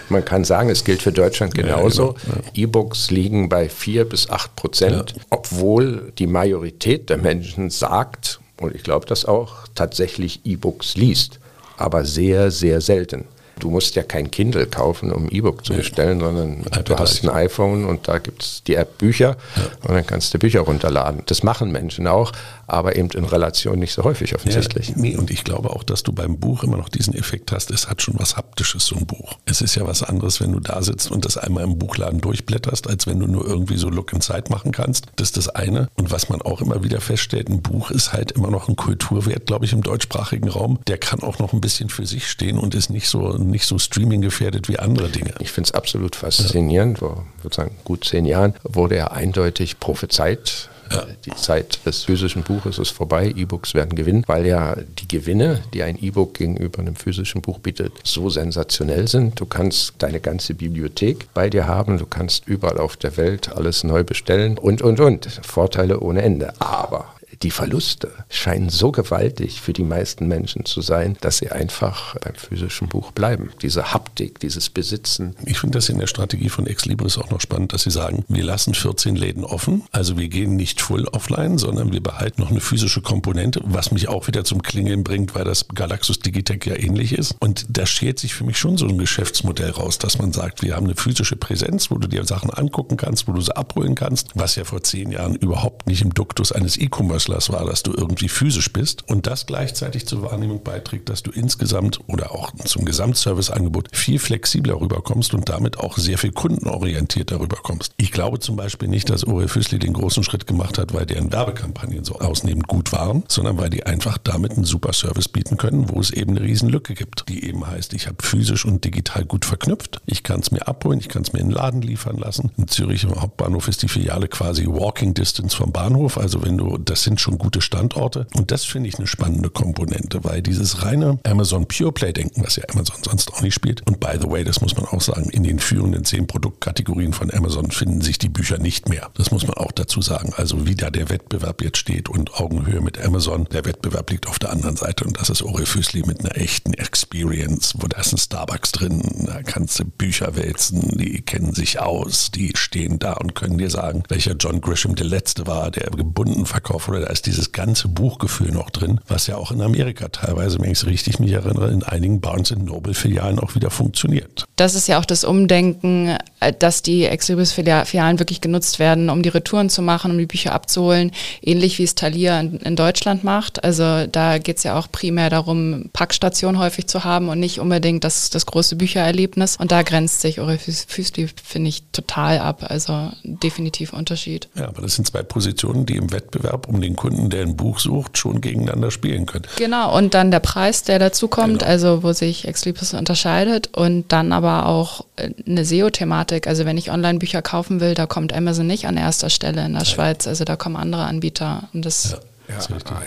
man 0.09 0.25
kann 0.25 0.45
sagen, 0.45 0.71
es 0.71 0.85
gilt 0.85 1.03
für 1.03 1.13
Deutschland 1.13 1.55
genauso. 1.55 2.15
Ja, 2.27 2.33
genau, 2.33 2.49
E-Books 2.55 3.11
liegen 3.11 3.49
bei 3.49 3.69
vier 3.69 4.05
bis 4.05 4.31
acht 4.31 4.55
Prozent, 4.57 5.15
obwohl 5.31 6.13
die 6.19 6.27
Majorität 6.27 7.11
der 7.11 7.19
Menschen 7.19 7.71
sagt, 7.71 8.41
und 8.61 8.75
ich 8.75 8.83
glaube 8.83 9.07
das 9.07 9.25
auch, 9.25 9.67
tatsächlich 9.75 10.41
E-Books 10.45 10.97
liest, 10.97 11.41
aber 11.77 12.05
sehr, 12.05 12.51
sehr 12.51 12.81
selten. 12.81 13.27
Du 13.59 13.71
musst 13.71 13.95
ja 13.95 14.03
kein 14.03 14.31
Kindle 14.31 14.67
kaufen, 14.67 15.13
um 15.13 15.29
E-Book 15.31 15.65
zu 15.65 15.73
bestellen, 15.73 16.21
sondern 16.21 16.61
iPad 16.61 16.89
du 16.89 16.99
hast 16.99 17.25
ein 17.25 17.31
iPhone 17.31 17.87
und 17.87 18.07
da 18.07 18.19
gibt 18.19 18.43
es 18.43 18.63
die 18.67 18.75
App 18.75 18.99
Bücher 18.99 19.37
ja. 19.57 19.63
und 19.89 19.95
dann 19.95 20.07
kannst 20.07 20.35
du 20.35 20.39
Bücher 20.39 20.61
runterladen. 20.61 21.23
Das 21.27 21.43
machen 21.43 21.73
Menschen 21.73 22.07
auch, 22.07 22.33
aber 22.67 22.97
eben 22.97 23.11
in 23.11 23.25
Relation 23.25 23.79
nicht 23.79 23.93
so 23.93 24.05
häufig 24.05 24.35
offensichtlich. 24.35 24.89
Ja, 24.91 24.95
nee, 24.97 25.17
und 25.17 25.31
ich 25.31 25.45
glaube 25.45 25.71
auch, 25.71 25.85
dass 25.85 26.03
du 26.03 26.13
beim 26.13 26.39
Buch 26.39 26.65
immer 26.65 26.77
noch 26.77 26.89
diesen 26.89 27.15
Effekt 27.15 27.53
hast, 27.53 27.71
es 27.71 27.89
hat 27.89 28.03
schon 28.03 28.19
was 28.19 28.37
Haptisches, 28.37 28.87
so 28.87 28.97
ein 28.97 29.07
Buch. 29.07 29.39
Es 29.47 29.61
ist 29.61 29.75
ja 29.75 29.87
was 29.87 30.03
anderes, 30.03 30.41
wenn 30.41 30.53
du 30.53 30.61
da 30.61 30.83
sitzt 30.83 31.11
und 31.11 31.25
das 31.25 31.37
einmal 31.37 31.65
im 31.65 31.79
Buchladen 31.79 32.21
durchblätterst, 32.21 32.89
als 32.89 33.07
wenn 33.07 33.21
du 33.21 33.27
nur 33.27 33.47
irgendwie 33.47 33.77
so 33.77 33.89
Look 33.89 34.13
in 34.13 34.21
Zeit 34.21 34.51
machen 34.51 34.73
kannst. 34.73 35.07
Das 35.17 35.29
ist 35.29 35.37
das 35.37 35.49
eine. 35.49 35.89
Und 35.95 36.11
was 36.11 36.29
man 36.29 36.43
auch 36.43 36.61
immer 36.61 36.83
wieder 36.85 37.01
feststellt, 37.01 37.49
ein 37.49 37.63
Buch 37.63 37.91
ist 37.91 38.13
halt 38.13 38.33
immer 38.33 38.51
noch 38.51 38.69
ein 38.69 38.77
Kulturwert, 38.77 39.47
glaube 39.47 39.65
ich, 39.65 39.73
im 39.73 39.83
deutschsprachigen 39.83 40.49
Raum. 40.49 40.79
Der 40.87 40.99
kann 40.99 41.21
auch 41.23 41.39
noch 41.39 41.53
ein 41.53 41.61
bisschen 41.61 41.89
für 41.89 42.07
sich 42.07 42.29
stehen 42.29 42.59
und 42.59 42.75
ist 42.75 42.91
nicht 42.91 43.09
so, 43.09 43.37
nicht 43.51 43.67
so 43.67 43.79
streaming 43.79 44.21
gefährdet 44.21 44.69
wie 44.69 44.79
andere 44.79 45.09
Dinge. 45.09 45.35
Ich 45.41 45.53
finde 45.53 45.69
es 45.69 45.75
absolut 45.75 46.17
faszinierend. 46.17 47.01
Ja. 47.01 47.09
Vor 47.09 47.27
sozusagen 47.43 47.77
gut 47.85 48.05
zehn 48.05 48.27
Jahren 48.27 48.55
wurde 48.63 48.97
er 48.97 49.13
eindeutig 49.13 49.81
prophezeit 49.81 50.69
ja. 50.93 51.07
Die 51.25 51.35
Zeit 51.35 51.85
des 51.85 52.05
physischen 52.05 52.43
Buches 52.43 52.79
ist 52.79 52.91
vorbei, 52.91 53.33
E-Books 53.35 53.75
werden 53.75 53.97
gewinnen, 53.97 54.25
weil 54.27 54.47
ja 54.47 54.77
die 54.77 55.09
Gewinne, 55.09 55.63
die 55.75 55.83
ein 55.83 55.99
E-Book 56.01 56.35
gegenüber 56.35 56.81
einem 56.81 56.97
physischen 56.97 57.43
Buch 57.43 57.59
bietet, 57.59 57.93
so 58.05 58.31
sensationell 58.31 59.09
sind. 59.09 59.41
Du 59.41 59.47
kannst 59.47 59.95
deine 59.99 60.21
ganze 60.21 60.55
Bibliothek 60.55 61.29
bei 61.35 61.51
dir 61.51 61.67
haben, 61.67 61.99
du 61.99 62.07
kannst 62.07 62.47
überall 62.47 62.79
auf 62.79 62.97
der 62.97 63.17
Welt 63.17 63.55
alles 63.55 63.85
neu 63.85 64.05
bestellen 64.05 64.59
und, 64.59 64.83
und, 64.83 65.01
und. 65.01 65.41
Vorteile 65.43 66.01
ohne 66.01 66.23
Ende. 66.23 66.53
Aber 66.61 67.16
die 67.43 67.51
Verluste 67.51 68.11
scheinen 68.29 68.71
so 68.71 68.93
gewaltig 68.93 69.61
für 69.61 69.73
die 69.73 69.85
meisten 69.85 70.27
Menschen 70.27 70.65
zu 70.65 70.81
sein, 70.81 71.17
dass 71.21 71.39
sie 71.39 71.51
einfach 71.51 72.17
beim 72.17 72.35
physischen 72.35 72.89
Buch 72.89 73.13
bleiben. 73.13 73.51
Diese 73.63 73.93
Haptik, 73.93 74.41
dieses 74.41 74.71
Besitzen. 74.71 75.37
Ich 75.45 75.59
finde 75.59 75.79
das 75.79 75.89
in 75.89 75.99
der 75.99 76.07
Strategie 76.07 76.49
von 76.49 76.67
Exlibris 76.67 77.19
auch 77.19 77.31
noch 77.31 77.41
spannend, 77.41 77.73
dass 77.73 77.83
sie 77.83 77.91
sagen, 77.91 78.25
wir 78.29 78.45
lassen 78.45 78.75
14 78.75 79.17
Läden 79.17 79.45
offen. 79.45 79.85
Also 79.93 80.17
wir 80.17 80.29
gehen 80.29 80.57
nicht 80.57 80.81
full 80.81 81.07
offline, 81.09 81.59
sondern 81.59 81.93
wir 81.93 82.03
behalten 82.03 82.41
noch 82.41 82.51
eine 82.51 82.61
physische 82.61 83.03
Komponente, 83.03 83.61
was 83.65 83.91
mich 83.91 84.09
auch 84.09 84.27
wieder 84.27 84.45
zum 84.45 84.63
Klingeln 84.63 85.05
bringt, 85.05 85.35
weil 85.35 85.45
das 85.45 85.69
Galaxus 85.69 86.19
Digitec 86.21 86.67
ja 86.67 86.77
ähnlich 86.77 87.13
ist. 87.13 87.37
Und 87.41 87.67
da 87.69 87.87
schert 87.87 88.19
sich 88.19 88.35
für 88.35 88.45
mich 88.45 88.59
schon 88.59 88.77
so 88.77 88.87
ein 88.87 88.99
Geschäftsmodell 88.99 89.71
raus, 89.71 89.99
dass 89.99 90.19
man 90.19 90.33
sagt, 90.33 90.63
wir 90.63 90.77
haben 90.77 90.87
eine 90.87 90.97
physische 90.97 91.37
Präsenz, 91.37 91.91
wo 91.91 91.97
du 91.97 92.09
dir 92.09 92.25
Sachen 92.25 92.51
angucken 92.51 92.97
kannst, 92.97 93.29
wo 93.29 93.33
du 93.33 93.41
sie 93.41 93.57
abholen 93.57 93.95
kannst, 93.95 94.31
was 94.35 94.57
ja 94.57 94.65
vor 94.65 94.83
zehn 94.83 95.11
Jahren 95.11 95.35
überhaupt 95.37 95.87
nicht 95.87 96.03
im 96.03 96.15
Duktus 96.15 96.53
eines 96.53 96.77
E-Commerce 96.79 97.26
Wrestlers 97.27 97.51
war, 97.51 97.65
dass 97.65 97.83
du 97.83 97.93
irgendwie 97.93 98.29
physisch 98.29 98.73
bist 98.73 99.09
und 99.09 99.27
das 99.27 99.47
gleichzeitig 99.47 100.07
zur 100.07 100.23
Wahrnehmung 100.23 100.63
beiträgt, 100.63 101.09
dass 101.09 101.23
du 101.23 101.31
insgesamt 101.31 102.01
oder 102.07 102.33
auch 102.33 102.53
zum 102.65 102.85
Gesamtserviceangebot 102.85 103.89
viel 103.97 104.19
flexibler 104.19 104.81
rüberkommst 104.81 105.35
und 105.35 105.49
damit 105.49 105.79
auch 105.79 105.99
sehr 105.99 106.19
viel 106.19 106.33
kundenorientierter 106.33 107.41
rüberkommst. 107.41 107.93
Ich 107.97 108.13
glaube 108.13 108.39
zum 108.39 108.57
Beispiel 108.57 108.89
nicht, 108.89 109.11
dass 109.11 109.27
Ore 109.27 109.49
Füßli 109.49 109.79
den 109.79 109.93
großen 109.93 110.23
Schritt 110.23 110.47
gemacht 110.47 110.79
hat, 110.79 110.95
weil 110.95 111.07
deren 111.07 111.33
Werbekampagnen 111.33 112.05
so 112.05 112.21
ausnehmend 112.21 112.69
gut 112.69 112.93
waren, 112.93 113.25
sondern 113.29 113.59
weil 113.59 113.71
die 113.71 113.85
einfach 113.85 114.19
damit 114.19 114.53
einen 114.53 114.65
super 114.65 114.93
Service 114.93 115.29
bieten 115.29 115.57
können, 115.57 115.89
wo 115.91 116.01
es 116.01 116.11
eben 116.11 116.37
eine 116.37 116.47
Riesenlücke 116.47 116.95
gibt, 116.95 117.29
die 117.29 117.45
eben 117.45 117.67
heißt, 117.67 117.93
ich 117.95 118.07
habe 118.07 118.17
physisch 118.23 118.65
und 118.65 118.85
digital 118.85 119.25
gut 119.25 119.45
verknüpft. 119.45 120.01
Ich 120.07 120.23
kann 120.23 120.41
es 120.41 120.51
mir 120.51 120.67
abholen, 120.69 121.01
ich 121.01 121.09
kann 121.09 121.23
es 121.23 121.33
mir 121.33 121.41
in 121.41 121.49
den 121.49 121.57
Laden 121.57 121.83
liefern 121.83 122.17
lassen. 122.17 122.53
In 122.57 122.69
Zürich 122.69 123.05
im 123.05 123.21
Hauptbahnhof 123.21 123.69
ist 123.69 123.83
die 123.83 123.89
Filiale 123.89 124.29
quasi 124.29 124.67
Walking 124.67 125.15
Distance 125.15 125.57
vom 125.57 125.73
Bahnhof. 125.73 126.19
Also 126.19 126.43
wenn 126.43 126.59
du, 126.59 126.79
das 126.79 127.03
sind 127.03 127.16
schon 127.19 127.39
gute 127.39 127.61
Standorte. 127.61 128.27
Und 128.35 128.51
das 128.51 128.65
finde 128.65 128.89
ich 128.89 128.99
eine 128.99 129.07
spannende 129.07 129.51
Komponente, 129.51 130.25
weil 130.25 130.43
dieses 130.43 130.83
reine 130.83 131.19
Amazon 131.25 131.67
Pure 131.67 131.93
Play 131.93 132.13
Denken, 132.13 132.45
was 132.45 132.57
ja 132.57 132.65
Amazon 132.73 132.97
sonst 133.03 133.33
auch 133.33 133.43
nicht 133.43 133.55
spielt. 133.55 133.87
Und 133.87 134.01
by 134.01 134.19
the 134.21 134.29
way, 134.29 134.45
das 134.45 134.61
muss 134.61 134.77
man 134.77 134.87
auch 134.87 135.01
sagen, 135.01 135.29
in 135.31 135.43
den 135.43 135.59
führenden 135.59 136.05
zehn 136.05 136.27
Produktkategorien 136.27 137.13
von 137.13 137.33
Amazon 137.33 137.71
finden 137.71 138.01
sich 138.01 138.19
die 138.19 138.29
Bücher 138.29 138.59
nicht 138.59 138.89
mehr. 138.89 139.11
Das 139.15 139.31
muss 139.31 139.47
man 139.47 139.55
auch 139.55 139.73
dazu 139.73 140.01
sagen. 140.01 140.33
Also 140.37 140.67
wie 140.67 140.75
da 140.75 140.91
der 140.91 141.11
Wettbewerb 141.11 141.63
jetzt 141.63 141.79
steht 141.79 142.09
und 142.09 142.35
Augenhöhe 142.35 142.81
mit 142.81 142.99
Amazon. 143.05 143.45
Der 143.53 143.65
Wettbewerb 143.65 144.11
liegt 144.11 144.27
auf 144.29 144.39
der 144.39 144.51
anderen 144.51 144.77
Seite 144.77 145.05
und 145.05 145.19
das 145.21 145.31
ist 145.31 145.43
Orefüßli 145.43 146.03
mit 146.07 146.21
einer 146.21 146.37
echten 146.37 146.75
Experience, 146.75 147.75
wo 147.79 147.87
da 147.87 148.01
ist 148.01 148.13
ein 148.13 148.19
Starbucks 148.19 148.73
drin, 148.73 149.03
da 149.27 149.43
kannst 149.43 149.79
du 149.79 149.85
Bücher 149.85 150.37
wälzen, 150.37 150.97
die 150.99 151.23
kennen 151.23 151.55
sich 151.55 151.81
aus, 151.81 152.31
die 152.31 152.53
stehen 152.55 152.99
da 152.99 153.15
und 153.15 153.35
können 153.35 153.59
dir 153.59 153.71
sagen, 153.71 154.03
welcher 154.09 154.35
John 154.35 154.61
Grisham 154.61 154.95
der 154.95 155.07
letzte 155.07 155.47
war, 155.47 155.71
der 155.71 155.91
gebunden 155.91 156.47
verkauft 156.47 156.89
oder 156.89 157.06
da 157.07 157.13
ist 157.13 157.27
dieses 157.27 157.53
ganze 157.53 157.87
Buchgefühl 157.87 158.51
noch 158.51 158.69
drin, 158.69 159.01
was 159.07 159.29
ja 159.29 159.37
auch 159.37 159.53
in 159.53 159.63
Amerika 159.63 160.09
teilweise, 160.09 160.59
wenn 160.59 160.73
ich 160.73 160.79
es 160.79 160.87
richtig 160.87 161.21
mich 161.21 161.31
erinnere, 161.31 161.71
in 161.71 161.85
einigen 161.85 162.21
Barnes 162.21 162.51
Noble 162.51 162.95
Filialen 162.95 163.39
auch 163.39 163.55
wieder 163.55 163.71
funktioniert. 163.71 164.45
Das 164.57 164.75
ist 164.75 164.89
ja 164.89 164.99
auch 164.99 165.05
das 165.05 165.23
Umdenken, 165.23 166.17
äh, 166.41 166.53
dass 166.53 166.83
die 166.83 167.05
Exhibis 167.05 167.53
Filialen 167.53 168.19
wirklich 168.19 168.41
genutzt 168.41 168.81
werden, 168.81 169.09
um 169.09 169.23
die 169.23 169.29
Retouren 169.29 169.71
zu 169.71 169.83
machen, 169.83 170.11
um 170.11 170.19
die 170.19 170.27
Bücher 170.27 170.53
abzuholen, 170.53 171.13
ähnlich 171.43 171.79
wie 171.79 171.85
es 171.85 171.95
Thalia 171.95 172.41
in, 172.41 172.57
in 172.57 172.75
Deutschland 172.75 173.23
macht. 173.23 173.63
Also 173.63 174.09
da 174.09 174.39
geht 174.39 174.57
es 174.57 174.65
ja 174.65 174.77
auch 174.77 174.91
primär 174.91 175.31
darum, 175.31 175.91
Packstationen 175.93 176.61
häufig 176.61 176.89
zu 176.89 177.05
haben 177.05 177.29
und 177.29 177.39
nicht 177.39 177.61
unbedingt 177.61 178.03
das, 178.03 178.31
das 178.31 178.47
große 178.47 178.75
Büchererlebnis. 178.75 179.59
Und 179.59 179.71
da 179.71 179.83
grenzt 179.83 180.23
sich 180.23 180.41
Orifüsli, 180.41 181.29
finde 181.41 181.69
ich, 181.69 181.85
total 181.93 182.41
ab. 182.41 182.67
Also 182.69 183.13
definitiv 183.23 183.93
Unterschied. 183.93 184.49
Ja, 184.57 184.67
aber 184.67 184.83
das 184.83 184.97
sind 184.97 185.07
zwei 185.07 185.23
Positionen, 185.23 185.87
die 185.87 185.95
im 185.95 186.11
Wettbewerb 186.11 186.67
um 186.67 186.81
den 186.81 186.96
Kunden, 186.97 187.31
der 187.31 187.43
ein 187.43 187.57
Buch 187.57 187.79
sucht, 187.79 188.19
schon 188.19 188.41
gegeneinander 188.41 188.91
spielen 188.91 189.27
können. 189.27 189.45
Genau, 189.57 189.97
und 189.97 190.15
dann 190.15 190.31
der 190.31 190.41
Preis, 190.41 190.83
der 190.83 190.99
dazu 190.99 191.29
kommt, 191.29 191.61
genau. 191.61 191.71
also 191.71 192.03
wo 192.03 192.13
sich 192.13 192.49
Exlibris 192.49 192.95
unterscheidet 192.95 193.77
und 193.77 194.11
dann 194.13 194.33
aber 194.33 194.67
auch 194.67 195.05
äh, 195.17 195.31
eine 195.47 195.65
SEO-Thematik. 195.65 196.47
Also 196.47 196.65
wenn 196.65 196.77
ich 196.77 196.91
Online-Bücher 196.91 197.43
kaufen 197.43 197.81
will, 197.81 197.95
da 197.95 198.07
kommt 198.07 198.33
Amazon 198.33 198.67
nicht 198.67 198.87
an 198.87 198.97
erster 198.97 199.31
Stelle 199.31 199.65
in 199.65 199.73
der 199.73 199.83
Nein. 199.83 199.87
Schweiz. 199.87 200.27
Also 200.27 200.45
da 200.45 200.57
kommen 200.57 200.77
andere 200.77 201.05
Anbieter. 201.05 201.69
Und 201.73 201.85
das 201.85 202.13
ja. 202.13 202.19
Ja, 202.49 202.59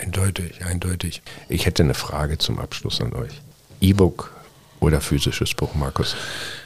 eindeutig, 0.02 0.64
eindeutig. 0.64 1.22
Ich 1.48 1.66
hätte 1.66 1.82
eine 1.82 1.94
Frage 1.94 2.38
zum 2.38 2.58
Abschluss 2.58 3.00
an 3.00 3.14
euch. 3.14 3.32
E-Book 3.80 4.32
oder 4.80 5.00
physisches 5.00 5.54
Buch, 5.54 5.74
Markus? 5.74 6.14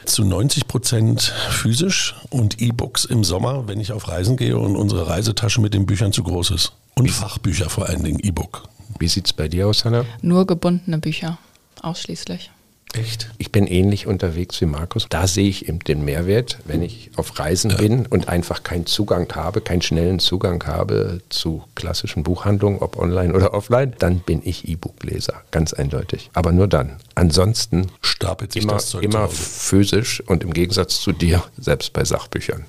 Zu 0.05 0.25
90 0.25 0.67
Prozent 0.67 1.33
physisch 1.49 2.15
und 2.29 2.61
E-Books 2.61 3.05
im 3.05 3.23
Sommer, 3.23 3.67
wenn 3.67 3.79
ich 3.79 3.91
auf 3.91 4.07
Reisen 4.07 4.37
gehe 4.37 4.57
und 4.57 4.75
unsere 4.75 5.07
Reisetasche 5.07 5.61
mit 5.61 5.73
den 5.73 5.85
Büchern 5.85 6.11
zu 6.11 6.23
groß 6.23 6.51
ist. 6.51 6.73
Und 6.97 7.11
Fachbücher 7.11 7.69
vor 7.69 7.89
allen 7.89 8.03
Dingen, 8.03 8.19
E-Book. 8.19 8.63
Wie 8.99 9.07
sieht 9.07 9.25
es 9.25 9.33
bei 9.33 9.49
dir 9.49 9.67
aus, 9.67 9.83
Hanna? 9.83 10.05
Nur 10.21 10.47
gebundene 10.47 10.97
Bücher, 10.97 11.37
ausschließlich. 11.81 12.51
Echt? 12.93 13.29
Ich 13.37 13.51
bin 13.51 13.67
ähnlich 13.67 14.07
unterwegs 14.07 14.61
wie 14.61 14.65
Markus. 14.65 15.07
Da 15.09 15.27
sehe 15.27 15.49
ich 15.49 15.67
eben 15.67 15.79
den 15.79 16.05
Mehrwert, 16.05 16.59
wenn 16.63 16.81
ich 16.81 17.11
auf 17.17 17.37
Reisen 17.37 17.71
ja. 17.71 17.77
bin 17.77 18.05
und 18.05 18.29
einfach 18.29 18.63
keinen 18.63 18.85
Zugang 18.85 19.27
habe, 19.35 19.59
keinen 19.59 19.81
schnellen 19.81 20.19
Zugang 20.19 20.65
habe 20.65 21.21
zu 21.27 21.63
klassischen 21.75 22.23
Buchhandlungen, 22.23 22.79
ob 22.79 22.97
online 22.97 23.33
oder 23.33 23.53
offline, 23.53 23.93
dann 23.99 24.19
bin 24.19 24.41
ich 24.45 24.69
E-Book-Leser, 24.69 25.41
ganz 25.51 25.73
eindeutig. 25.73 26.29
Aber 26.33 26.53
nur 26.53 26.69
dann. 26.69 26.95
Ansonsten 27.15 27.87
stapelt 28.01 28.53
sich 28.53 28.63
immer, 28.63 28.73
das 28.73 28.91
Zeug 28.91 29.03
immer 29.03 29.27
physisch 29.27 30.21
und 30.21 30.43
im 30.43 30.53
Gegensatz 30.53 31.01
zu 31.01 31.11
dir 31.11 31.43
selbst 31.57 31.91
bei 31.91 32.05
Sachbüchern. 32.05 32.65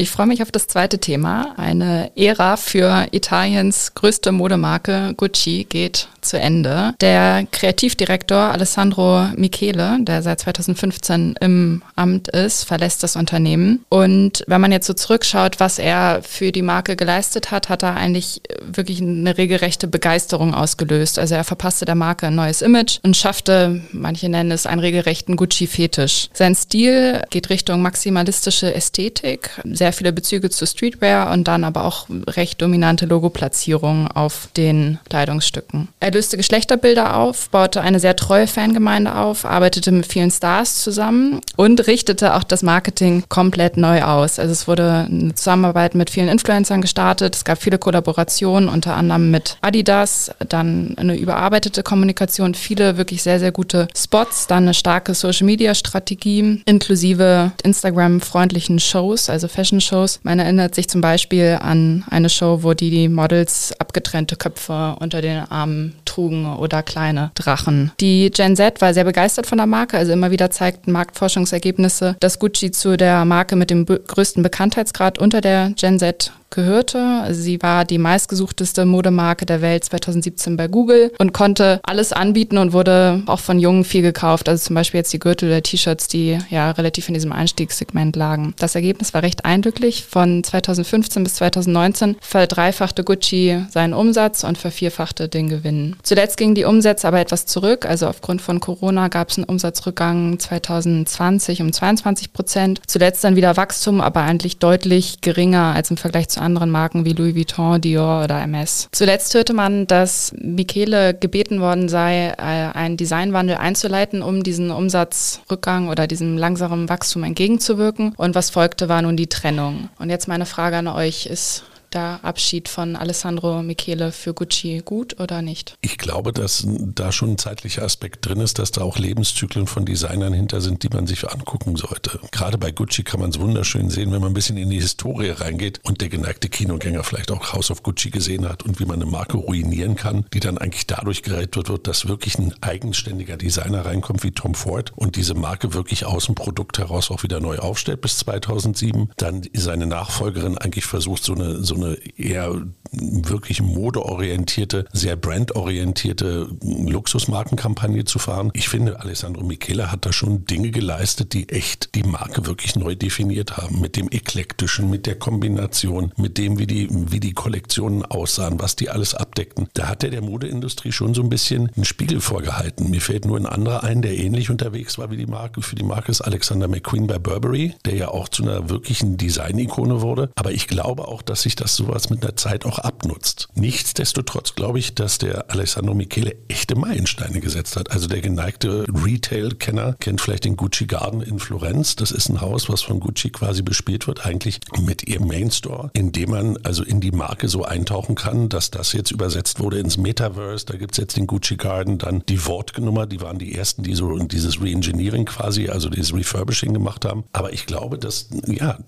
Ich 0.00 0.10
freue 0.10 0.28
mich 0.28 0.40
auf 0.40 0.50
das 0.50 0.66
zweite 0.66 0.98
Thema. 0.98 1.52
Eine 1.58 2.10
Ära 2.16 2.56
für 2.56 3.08
Italiens 3.10 3.92
größte 3.94 4.32
Modemarke 4.32 5.12
Gucci 5.14 5.66
geht 5.68 6.08
zu 6.22 6.38
Ende. 6.38 6.94
Der 7.00 7.46
Kreativdirektor 7.50 8.38
Alessandro 8.38 9.26
Michele, 9.36 9.98
der 10.00 10.22
seit 10.22 10.40
2015 10.40 11.34
im 11.40 11.82
Amt 11.96 12.28
ist, 12.28 12.64
verlässt 12.64 13.02
das 13.02 13.16
Unternehmen. 13.16 13.84
Und 13.88 14.44
wenn 14.46 14.60
man 14.60 14.72
jetzt 14.72 14.86
so 14.86 14.94
zurückschaut, 14.94 15.60
was 15.60 15.78
er 15.78 16.22
für 16.22 16.52
die 16.52 16.62
Marke 16.62 16.96
geleistet 16.96 17.50
hat, 17.50 17.68
hat 17.68 17.82
er 17.82 17.96
eigentlich 17.96 18.42
wirklich 18.62 19.00
eine 19.00 19.36
regelrechte 19.36 19.86
Begeisterung 19.86 20.54
ausgelöst. 20.54 21.18
Also 21.18 21.34
er 21.34 21.44
verpasste 21.44 21.84
der 21.84 21.94
Marke 21.94 22.28
ein 22.28 22.34
neues 22.34 22.62
Image 22.62 23.00
und 23.02 23.16
schaffte, 23.16 23.82
manche 23.92 24.28
nennen 24.28 24.50
es 24.50 24.66
einen 24.66 24.80
regelrechten 24.80 25.36
Gucci-Fetisch. 25.36 26.28
Sein 26.32 26.54
Stil 26.54 27.22
geht 27.30 27.50
Richtung 27.50 27.82
maximalistische 27.82 28.74
Ästhetik, 28.74 29.50
sehr 29.64 29.89
viele 29.92 30.12
Bezüge 30.12 30.50
zu 30.50 30.66
Streetwear 30.66 31.30
und 31.32 31.48
dann 31.48 31.64
aber 31.64 31.84
auch 31.84 32.06
recht 32.28 32.60
dominante 32.60 33.06
Logoplatzierungen 33.06 34.08
auf 34.08 34.48
den 34.56 34.98
Kleidungsstücken. 35.08 35.88
Er 36.00 36.10
löste 36.10 36.36
Geschlechterbilder 36.36 37.16
auf, 37.16 37.50
baute 37.50 37.80
eine 37.80 38.00
sehr 38.00 38.16
treue 38.16 38.46
Fangemeinde 38.46 39.14
auf, 39.14 39.44
arbeitete 39.44 39.92
mit 39.92 40.06
vielen 40.06 40.30
Stars 40.30 40.82
zusammen 40.82 41.40
und 41.56 41.86
richtete 41.86 42.34
auch 42.34 42.44
das 42.44 42.62
Marketing 42.62 43.24
komplett 43.28 43.76
neu 43.76 44.02
aus. 44.02 44.38
Also 44.38 44.52
es 44.52 44.68
wurde 44.68 45.06
eine 45.10 45.34
Zusammenarbeit 45.34 45.94
mit 45.94 46.10
vielen 46.10 46.28
Influencern 46.28 46.80
gestartet, 46.80 47.36
es 47.36 47.44
gab 47.44 47.62
viele 47.62 47.78
Kollaborationen, 47.78 48.68
unter 48.68 48.96
anderem 48.96 49.30
mit 49.30 49.56
Adidas, 49.60 50.30
dann 50.48 50.94
eine 50.96 51.16
überarbeitete 51.16 51.82
Kommunikation, 51.82 52.54
viele 52.54 52.96
wirklich 52.96 53.22
sehr, 53.22 53.38
sehr 53.38 53.52
gute 53.52 53.88
Spots, 53.96 54.46
dann 54.46 54.64
eine 54.64 54.74
starke 54.74 55.14
Social-Media-Strategie 55.14 56.62
inklusive 56.64 57.52
Instagram-freundlichen 57.62 58.78
Shows, 58.78 59.30
also 59.30 59.48
Fashion-Shows. 59.80 60.20
Man 60.22 60.38
erinnert 60.38 60.74
sich 60.74 60.88
zum 60.88 61.00
Beispiel 61.00 61.58
an 61.60 62.04
eine 62.10 62.28
Show, 62.28 62.62
wo 62.62 62.74
die, 62.74 62.90
die 62.90 63.08
Models 63.08 63.72
abgetrennte 63.78 64.36
Köpfe 64.36 64.96
unter 65.00 65.22
den 65.22 65.38
Armen 65.50 65.94
trugen 66.04 66.46
oder 66.56 66.82
kleine 66.82 67.30
Drachen. 67.34 67.92
Die 68.00 68.30
Gen 68.30 68.56
Z 68.56 68.80
war 68.80 68.94
sehr 68.94 69.04
begeistert 69.04 69.46
von 69.46 69.58
der 69.58 69.66
Marke, 69.66 69.96
also 69.96 70.12
immer 70.12 70.30
wieder 70.30 70.50
zeigten 70.50 70.92
Marktforschungsergebnisse, 70.92 72.16
dass 72.20 72.38
Gucci 72.38 72.70
zu 72.70 72.96
der 72.96 73.24
Marke 73.24 73.56
mit 73.56 73.70
dem 73.70 73.86
größten 73.86 74.42
Bekanntheitsgrad 74.42 75.18
unter 75.18 75.40
der 75.40 75.70
Gen 75.76 75.98
Z 75.98 76.32
gehörte. 76.50 77.26
Sie 77.30 77.62
war 77.62 77.84
die 77.84 77.98
meistgesuchteste 77.98 78.84
Modemarke 78.84 79.46
der 79.46 79.62
Welt 79.62 79.84
2017 79.84 80.56
bei 80.56 80.68
Google 80.68 81.12
und 81.18 81.32
konnte 81.32 81.80
alles 81.84 82.12
anbieten 82.12 82.58
und 82.58 82.72
wurde 82.72 83.22
auch 83.26 83.40
von 83.40 83.58
Jungen 83.58 83.84
viel 83.84 84.02
gekauft. 84.02 84.48
Also 84.48 84.64
zum 84.64 84.74
Beispiel 84.74 84.98
jetzt 84.98 85.12
die 85.12 85.18
Gürtel 85.18 85.48
oder 85.48 85.62
T-Shirts, 85.62 86.08
die 86.08 86.38
ja 86.50 86.72
relativ 86.72 87.08
in 87.08 87.14
diesem 87.14 87.32
Einstiegssegment 87.32 88.16
lagen. 88.16 88.54
Das 88.58 88.74
Ergebnis 88.74 89.14
war 89.14 89.22
recht 89.22 89.44
eindrücklich. 89.44 90.04
Von 90.04 90.42
2015 90.42 91.22
bis 91.22 91.36
2019 91.36 92.16
verdreifachte 92.20 93.04
Gucci 93.04 93.64
seinen 93.70 93.94
Umsatz 93.94 94.44
und 94.44 94.58
vervierfachte 94.58 95.28
den 95.28 95.48
Gewinn. 95.48 95.96
Zuletzt 96.02 96.36
gingen 96.36 96.54
die 96.54 96.64
Umsätze 96.64 97.06
aber 97.06 97.20
etwas 97.20 97.46
zurück. 97.46 97.86
Also 97.86 98.06
aufgrund 98.08 98.42
von 98.42 98.60
Corona 98.60 99.08
gab 99.08 99.30
es 99.30 99.38
einen 99.38 99.44
Umsatzrückgang 99.44 100.38
2020 100.38 101.62
um 101.62 101.72
22 101.72 102.32
Prozent. 102.32 102.80
Zuletzt 102.86 103.22
dann 103.22 103.36
wieder 103.36 103.56
Wachstum, 103.56 104.00
aber 104.00 104.22
eigentlich 104.22 104.58
deutlich 104.58 105.20
geringer 105.20 105.74
als 105.74 105.90
im 105.90 105.96
Vergleich 105.96 106.28
zu 106.28 106.39
anderen 106.40 106.70
Marken 106.70 107.04
wie 107.04 107.12
Louis 107.12 107.34
Vuitton, 107.34 107.80
Dior 107.80 108.24
oder 108.24 108.40
MS. 108.42 108.88
Zuletzt 108.92 109.34
hörte 109.34 109.52
man, 109.52 109.86
dass 109.86 110.32
Michele 110.38 111.14
gebeten 111.14 111.60
worden 111.60 111.88
sei, 111.88 112.34
äh, 112.36 112.76
einen 112.76 112.96
Designwandel 112.96 113.56
einzuleiten, 113.56 114.22
um 114.22 114.42
diesen 114.42 114.70
Umsatzrückgang 114.70 115.88
oder 115.88 116.06
diesem 116.06 116.36
langsamen 116.36 116.88
Wachstum 116.88 117.24
entgegenzuwirken. 117.24 118.14
Und 118.16 118.34
was 118.34 118.50
folgte, 118.50 118.88
war 118.88 119.02
nun 119.02 119.16
die 119.16 119.28
Trennung. 119.28 119.88
Und 119.98 120.10
jetzt 120.10 120.28
meine 120.28 120.46
Frage 120.46 120.76
an 120.76 120.88
euch 120.88 121.26
ist, 121.26 121.64
der 121.94 122.20
Abschied 122.22 122.68
von 122.68 122.96
Alessandro 122.96 123.62
Michele 123.62 124.12
für 124.12 124.34
Gucci 124.34 124.82
gut 124.84 125.20
oder 125.20 125.42
nicht? 125.42 125.76
Ich 125.80 125.98
glaube, 125.98 126.32
dass 126.32 126.66
da 126.66 127.12
schon 127.12 127.32
ein 127.32 127.38
zeitlicher 127.38 127.82
Aspekt 127.82 128.26
drin 128.26 128.40
ist, 128.40 128.58
dass 128.58 128.70
da 128.70 128.82
auch 128.82 128.98
Lebenszyklen 128.98 129.66
von 129.66 129.84
Designern 129.84 130.32
hinter 130.32 130.60
sind, 130.60 130.82
die 130.82 130.88
man 130.88 131.06
sich 131.06 131.28
angucken 131.28 131.76
sollte. 131.76 132.20
Gerade 132.30 132.58
bei 132.58 132.70
Gucci 132.70 133.02
kann 133.02 133.20
man 133.20 133.30
es 133.30 133.40
wunderschön 133.40 133.90
sehen, 133.90 134.12
wenn 134.12 134.20
man 134.20 134.30
ein 134.30 134.34
bisschen 134.34 134.56
in 134.56 134.70
die 134.70 134.80
Historie 134.80 135.30
reingeht 135.30 135.80
und 135.82 136.00
der 136.00 136.08
geneigte 136.08 136.48
Kinogänger 136.48 137.04
vielleicht 137.04 137.30
auch 137.30 137.52
House 137.52 137.70
of 137.70 137.82
Gucci 137.82 138.10
gesehen 138.10 138.48
hat 138.48 138.62
und 138.62 138.80
wie 138.80 138.84
man 138.84 139.02
eine 139.02 139.10
Marke 139.10 139.36
ruinieren 139.36 139.96
kann, 139.96 140.24
die 140.32 140.40
dann 140.40 140.58
eigentlich 140.58 140.86
dadurch 140.86 141.22
gerettet 141.22 141.68
wird, 141.68 141.86
dass 141.86 142.08
wirklich 142.08 142.38
ein 142.38 142.54
eigenständiger 142.60 143.36
Designer 143.36 143.84
reinkommt 143.84 144.22
wie 144.22 144.30
Tom 144.30 144.54
Ford 144.54 144.92
und 144.96 145.16
diese 145.16 145.34
Marke 145.34 145.74
wirklich 145.74 146.04
aus 146.04 146.26
dem 146.26 146.34
Produkt 146.34 146.78
heraus 146.78 147.10
auch 147.10 147.22
wieder 147.22 147.40
neu 147.40 147.58
aufstellt 147.58 148.00
bis 148.00 148.18
2007. 148.18 149.10
Dann 149.16 149.42
seine 149.52 149.86
Nachfolgerin 149.86 150.58
eigentlich 150.58 150.84
versucht, 150.84 151.24
so 151.24 151.34
eine, 151.34 151.62
so 151.62 151.74
eine 151.82 151.96
eher 152.16 152.62
wirklich 152.92 153.62
modeorientierte, 153.62 154.84
sehr 154.92 155.16
brandorientierte 155.16 156.48
Luxusmarkenkampagne 156.62 158.04
zu 158.04 158.18
fahren. 158.18 158.50
Ich 158.54 158.68
finde, 158.68 159.00
Alessandro 159.00 159.44
Michele 159.44 159.92
hat 159.92 160.06
da 160.06 160.12
schon 160.12 160.44
Dinge 160.44 160.70
geleistet, 160.70 161.32
die 161.32 161.48
echt 161.48 161.94
die 161.94 162.02
Marke 162.02 162.46
wirklich 162.46 162.76
neu 162.76 162.96
definiert 162.96 163.56
haben. 163.56 163.80
Mit 163.80 163.96
dem 163.96 164.08
Eklektischen, 164.10 164.90
mit 164.90 165.06
der 165.06 165.16
Kombination, 165.16 166.12
mit 166.16 166.38
dem, 166.38 166.58
wie 166.58 166.66
die, 166.66 166.88
wie 166.90 167.20
die 167.20 167.32
Kollektionen 167.32 168.04
aussahen, 168.04 168.60
was 168.60 168.76
die 168.76 168.90
alles 168.90 169.14
abdeckten. 169.14 169.68
Da 169.74 169.88
hat 169.88 170.02
er 170.02 170.10
der 170.10 170.22
Modeindustrie 170.22 170.92
schon 170.92 171.14
so 171.14 171.22
ein 171.22 171.28
bisschen 171.28 171.70
einen 171.76 171.84
Spiegel 171.84 172.20
vorgehalten. 172.20 172.90
Mir 172.90 173.00
fällt 173.00 173.24
nur 173.24 173.36
ein 173.36 173.46
anderer 173.46 173.84
ein, 173.84 174.02
der 174.02 174.16
ähnlich 174.16 174.50
unterwegs 174.50 174.98
war 174.98 175.10
wie 175.10 175.16
die 175.16 175.26
Marke. 175.26 175.62
Für 175.62 175.76
die 175.76 175.84
Marke 175.84 176.10
ist 176.10 176.22
Alexander 176.22 176.68
McQueen 176.68 177.06
bei 177.06 177.18
Burberry, 177.18 177.74
der 177.84 177.94
ja 177.94 178.08
auch 178.08 178.28
zu 178.28 178.42
einer 178.42 178.68
wirklichen 178.68 179.16
Design-Ikone 179.16 180.00
wurde. 180.00 180.30
Aber 180.34 180.52
ich 180.52 180.66
glaube 180.66 181.06
auch, 181.06 181.22
dass 181.22 181.42
sich 181.42 181.54
das 181.54 181.69
sowas 181.76 182.10
mit 182.10 182.22
der 182.22 182.36
Zeit 182.36 182.64
auch 182.64 182.78
abnutzt. 182.78 183.48
Nichtsdestotrotz 183.54 184.54
glaube 184.54 184.78
ich, 184.78 184.94
dass 184.94 185.18
der 185.18 185.50
Alessandro 185.50 185.94
Michele 185.94 186.36
echte 186.48 186.76
Meilensteine 186.76 187.40
gesetzt 187.40 187.76
hat. 187.76 187.90
Also 187.90 188.08
der 188.08 188.20
geneigte 188.20 188.86
Retail-Kenner 188.92 189.96
kennt 190.00 190.20
vielleicht 190.20 190.44
den 190.44 190.56
Gucci 190.56 190.86
Garden 190.86 191.20
in 191.20 191.38
Florenz. 191.38 191.96
Das 191.96 192.10
ist 192.10 192.28
ein 192.28 192.40
Haus, 192.40 192.68
was 192.68 192.82
von 192.82 193.00
Gucci 193.00 193.30
quasi 193.30 193.62
bespielt 193.62 194.06
wird, 194.06 194.26
eigentlich 194.26 194.60
mit 194.80 195.06
ihrem 195.06 195.26
Main 195.26 195.50
Store, 195.50 195.90
in 195.94 196.12
dem 196.12 196.30
man 196.30 196.56
also 196.62 196.82
in 196.82 197.00
die 197.00 197.12
Marke 197.12 197.48
so 197.48 197.64
eintauchen 197.64 198.14
kann, 198.14 198.48
dass 198.48 198.70
das 198.70 198.92
jetzt 198.92 199.10
übersetzt 199.10 199.60
wurde 199.60 199.78
ins 199.78 199.96
Metaverse. 199.96 200.66
Da 200.66 200.76
gibt 200.76 200.92
es 200.92 200.98
jetzt 200.98 201.16
den 201.16 201.26
Gucci 201.26 201.56
Garden, 201.56 201.98
dann 201.98 202.22
die 202.28 202.46
Wortgenummer, 202.46 203.06
die 203.06 203.20
waren 203.20 203.38
die 203.38 203.54
ersten, 203.54 203.82
die 203.82 203.94
so 203.94 204.16
dieses 204.18 204.60
Reengineering 204.60 205.24
quasi, 205.24 205.68
also 205.68 205.88
dieses 205.88 206.14
Refurbishing 206.14 206.72
gemacht 206.72 207.04
haben. 207.04 207.24
Aber 207.32 207.52
ich 207.52 207.66
glaube, 207.66 207.98
dass 207.98 208.28
ja, 208.46 208.78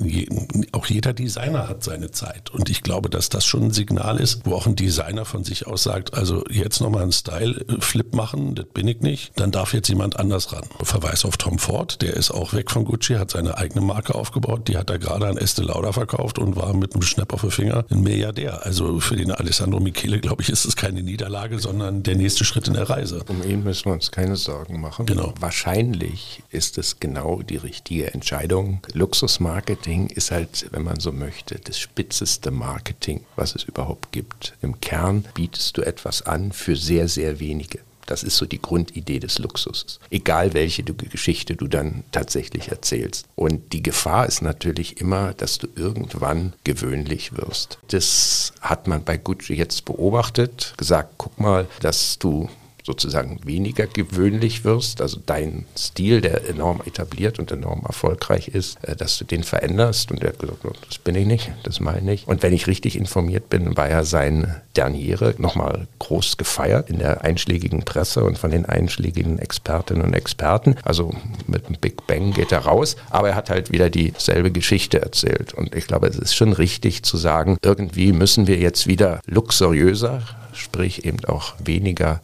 auch 0.72 0.86
jeder 0.86 1.12
Designer 1.12 1.68
hat 1.68 1.82
seine 1.84 2.10
Zeit. 2.10 2.50
Und 2.50 2.68
ich 2.72 2.82
glaube, 2.82 3.10
dass 3.10 3.28
das 3.28 3.44
schon 3.44 3.64
ein 3.64 3.70
Signal 3.70 4.18
ist, 4.18 4.40
wo 4.44 4.54
auch 4.54 4.66
ein 4.66 4.76
Designer 4.76 5.26
von 5.26 5.44
sich 5.44 5.66
aus 5.66 5.82
sagt, 5.82 6.14
also 6.14 6.42
jetzt 6.50 6.80
nochmal 6.80 7.02
einen 7.02 7.12
Style-Flip 7.12 8.14
machen, 8.14 8.54
das 8.54 8.64
bin 8.72 8.88
ich 8.88 9.00
nicht, 9.00 9.32
dann 9.36 9.50
darf 9.50 9.74
jetzt 9.74 9.88
jemand 9.88 10.18
anders 10.18 10.54
ran. 10.54 10.64
Verweis 10.82 11.26
auf 11.26 11.36
Tom 11.36 11.58
Ford, 11.58 12.00
der 12.00 12.14
ist 12.14 12.30
auch 12.30 12.54
weg 12.54 12.70
von 12.70 12.86
Gucci, 12.86 13.14
hat 13.14 13.30
seine 13.30 13.58
eigene 13.58 13.84
Marke 13.84 14.14
aufgebaut, 14.14 14.68
die 14.68 14.78
hat 14.78 14.88
er 14.88 14.98
gerade 14.98 15.26
an 15.26 15.36
Estee 15.36 15.62
Lauder 15.62 15.92
verkauft 15.92 16.38
und 16.38 16.56
war 16.56 16.72
mit 16.72 16.94
einem 16.94 17.02
Schnapp 17.02 17.34
auf 17.34 17.42
den 17.42 17.50
Finger 17.50 17.84
ein 17.90 18.00
Milliardär. 18.00 18.64
Also 18.64 19.00
für 19.00 19.16
den 19.16 19.32
Alessandro 19.32 19.78
Michele, 19.78 20.18
glaube 20.18 20.40
ich, 20.40 20.48
ist 20.48 20.64
es 20.64 20.74
keine 20.74 21.02
Niederlage, 21.02 21.58
sondern 21.58 22.02
der 22.02 22.16
nächste 22.16 22.46
Schritt 22.46 22.68
in 22.68 22.74
der 22.74 22.88
Reise. 22.88 23.22
Um 23.28 23.42
ihn 23.42 23.64
müssen 23.64 23.84
wir 23.84 23.92
uns 23.92 24.10
keine 24.10 24.36
Sorgen 24.36 24.80
machen. 24.80 25.04
Genau. 25.04 25.34
Wahrscheinlich 25.38 26.42
ist 26.50 26.78
es 26.78 27.00
genau 27.00 27.42
die 27.42 27.58
richtige 27.58 28.14
Entscheidung. 28.14 28.80
Luxusmarketing 28.94 30.06
ist 30.06 30.30
halt, 30.30 30.68
wenn 30.70 30.84
man 30.84 31.00
so 31.00 31.12
möchte, 31.12 31.60
das 31.62 31.78
spitzeste 31.78 32.50
Marketing, 32.62 33.24
was 33.34 33.56
es 33.56 33.64
überhaupt 33.64 34.12
gibt. 34.12 34.54
Im 34.62 34.80
Kern 34.80 35.24
bietest 35.34 35.76
du 35.76 35.82
etwas 35.82 36.22
an 36.22 36.52
für 36.52 36.76
sehr, 36.76 37.08
sehr 37.08 37.40
wenige. 37.40 37.80
Das 38.06 38.22
ist 38.22 38.36
so 38.36 38.46
die 38.46 38.62
Grundidee 38.62 39.18
des 39.18 39.38
Luxuses. 39.38 39.98
Egal 40.10 40.54
welche 40.54 40.84
Geschichte 40.84 41.56
du 41.56 41.66
dann 41.66 42.04
tatsächlich 42.12 42.68
erzählst. 42.68 43.26
Und 43.34 43.72
die 43.72 43.82
Gefahr 43.82 44.26
ist 44.26 44.42
natürlich 44.42 45.00
immer, 45.00 45.34
dass 45.34 45.58
du 45.58 45.66
irgendwann 45.74 46.52
gewöhnlich 46.62 47.36
wirst. 47.36 47.78
Das 47.88 48.52
hat 48.60 48.86
man 48.86 49.02
bei 49.02 49.16
Gucci 49.16 49.54
jetzt 49.54 49.84
beobachtet, 49.84 50.74
gesagt, 50.76 51.14
guck 51.18 51.40
mal, 51.40 51.66
dass 51.80 52.18
du 52.18 52.48
sozusagen 52.84 53.38
weniger 53.44 53.86
gewöhnlich 53.86 54.64
wirst, 54.64 55.00
also 55.00 55.20
dein 55.24 55.66
Stil, 55.76 56.20
der 56.20 56.48
enorm 56.48 56.82
etabliert 56.84 57.38
und 57.38 57.52
enorm 57.52 57.82
erfolgreich 57.86 58.48
ist, 58.48 58.82
äh, 58.82 58.96
dass 58.96 59.18
du 59.18 59.24
den 59.24 59.44
veränderst. 59.44 60.10
Und 60.10 60.22
er 60.22 60.30
hat 60.30 60.38
gesagt, 60.38 60.64
das 60.88 60.98
bin 60.98 61.14
ich 61.14 61.26
nicht, 61.26 61.52
das 61.62 61.80
meine 61.80 62.12
ich. 62.12 62.26
Und 62.26 62.42
wenn 62.42 62.52
ich 62.52 62.66
richtig 62.66 62.96
informiert 62.96 63.48
bin, 63.48 63.76
war 63.76 63.88
ja 63.88 64.04
sein 64.04 64.56
Derniere 64.76 65.34
nochmal 65.38 65.86
groß 66.00 66.36
gefeiert 66.36 66.90
in 66.90 66.98
der 66.98 67.22
einschlägigen 67.22 67.84
Presse 67.84 68.24
und 68.24 68.38
von 68.38 68.50
den 68.50 68.66
einschlägigen 68.66 69.38
Expertinnen 69.38 70.02
und 70.02 70.14
Experten. 70.14 70.76
Also 70.82 71.14
mit 71.46 71.66
einem 71.66 71.76
Big 71.80 72.06
Bang 72.06 72.32
geht 72.32 72.52
er 72.52 72.60
raus, 72.60 72.96
aber 73.10 73.30
er 73.30 73.34
hat 73.36 73.50
halt 73.50 73.70
wieder 73.70 73.90
dieselbe 73.90 74.50
Geschichte 74.50 75.00
erzählt. 75.00 75.54
Und 75.54 75.74
ich 75.74 75.86
glaube, 75.86 76.08
es 76.08 76.18
ist 76.18 76.34
schon 76.34 76.52
richtig 76.52 77.04
zu 77.04 77.16
sagen, 77.16 77.58
irgendwie 77.62 78.12
müssen 78.12 78.46
wir 78.46 78.58
jetzt 78.58 78.86
wieder 78.86 79.20
luxuriöser, 79.26 80.22
sprich 80.52 81.04
eben 81.04 81.24
auch 81.24 81.54
weniger 81.62 82.20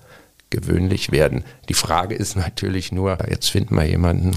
gewöhnlich 0.51 1.13
werden. 1.13 1.45
Die 1.69 1.75
Frage 1.75 2.15
ist 2.15 2.37
natürlich 2.37 2.93
nur, 2.93 3.19
jetzt 3.29 3.51
finden 3.51 3.75
wir 3.77 3.85
jemanden, 3.85 4.33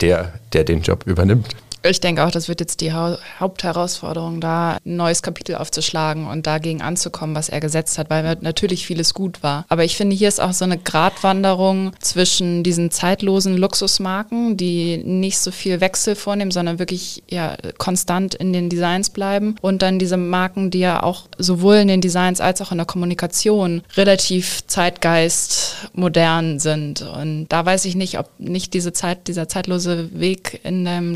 der, 0.00 0.32
der 0.52 0.64
den 0.64 0.82
Job 0.82 1.06
übernimmt. 1.06 1.54
Ich 1.82 2.00
denke 2.00 2.24
auch, 2.24 2.30
das 2.30 2.48
wird 2.48 2.60
jetzt 2.60 2.80
die 2.80 2.92
ha 2.92 3.18
Hauptherausforderung, 3.38 4.40
da 4.40 4.78
ein 4.84 4.96
neues 4.96 5.22
Kapitel 5.22 5.54
aufzuschlagen 5.54 6.26
und 6.26 6.46
dagegen 6.46 6.82
anzukommen, 6.82 7.36
was 7.36 7.48
er 7.48 7.60
gesetzt 7.60 7.98
hat, 7.98 8.10
weil 8.10 8.36
natürlich 8.40 8.84
vieles 8.86 9.14
gut 9.14 9.42
war. 9.42 9.64
Aber 9.68 9.84
ich 9.84 9.96
finde, 9.96 10.16
hier 10.16 10.28
ist 10.28 10.40
auch 10.40 10.52
so 10.52 10.64
eine 10.64 10.78
Gratwanderung 10.78 11.92
zwischen 12.00 12.64
diesen 12.64 12.90
zeitlosen 12.90 13.56
Luxusmarken, 13.56 14.56
die 14.56 14.98
nicht 14.98 15.38
so 15.38 15.50
viel 15.50 15.80
Wechsel 15.80 16.16
vornehmen, 16.16 16.50
sondern 16.50 16.78
wirklich 16.78 17.22
ja, 17.28 17.56
konstant 17.78 18.34
in 18.34 18.52
den 18.52 18.68
Designs 18.68 19.10
bleiben 19.10 19.54
und 19.60 19.82
dann 19.82 19.98
diese 19.98 20.16
Marken, 20.16 20.70
die 20.70 20.80
ja 20.80 21.02
auch 21.02 21.28
sowohl 21.38 21.76
in 21.76 21.88
den 21.88 22.00
Designs 22.00 22.40
als 22.40 22.60
auch 22.60 22.72
in 22.72 22.78
der 22.78 22.86
Kommunikation 22.86 23.82
relativ 23.96 24.66
zeitgeist 24.66 25.88
modern 25.92 26.58
sind. 26.58 27.02
Und 27.02 27.46
da 27.48 27.64
weiß 27.64 27.84
ich 27.84 27.94
nicht, 27.94 28.18
ob 28.18 28.28
nicht 28.38 28.74
diese 28.74 28.92
Zeit, 28.92 29.28
dieser 29.28 29.48
zeitlose 29.48 30.10
Weg 30.12 30.60
in 30.64 30.84
dem 30.84 31.14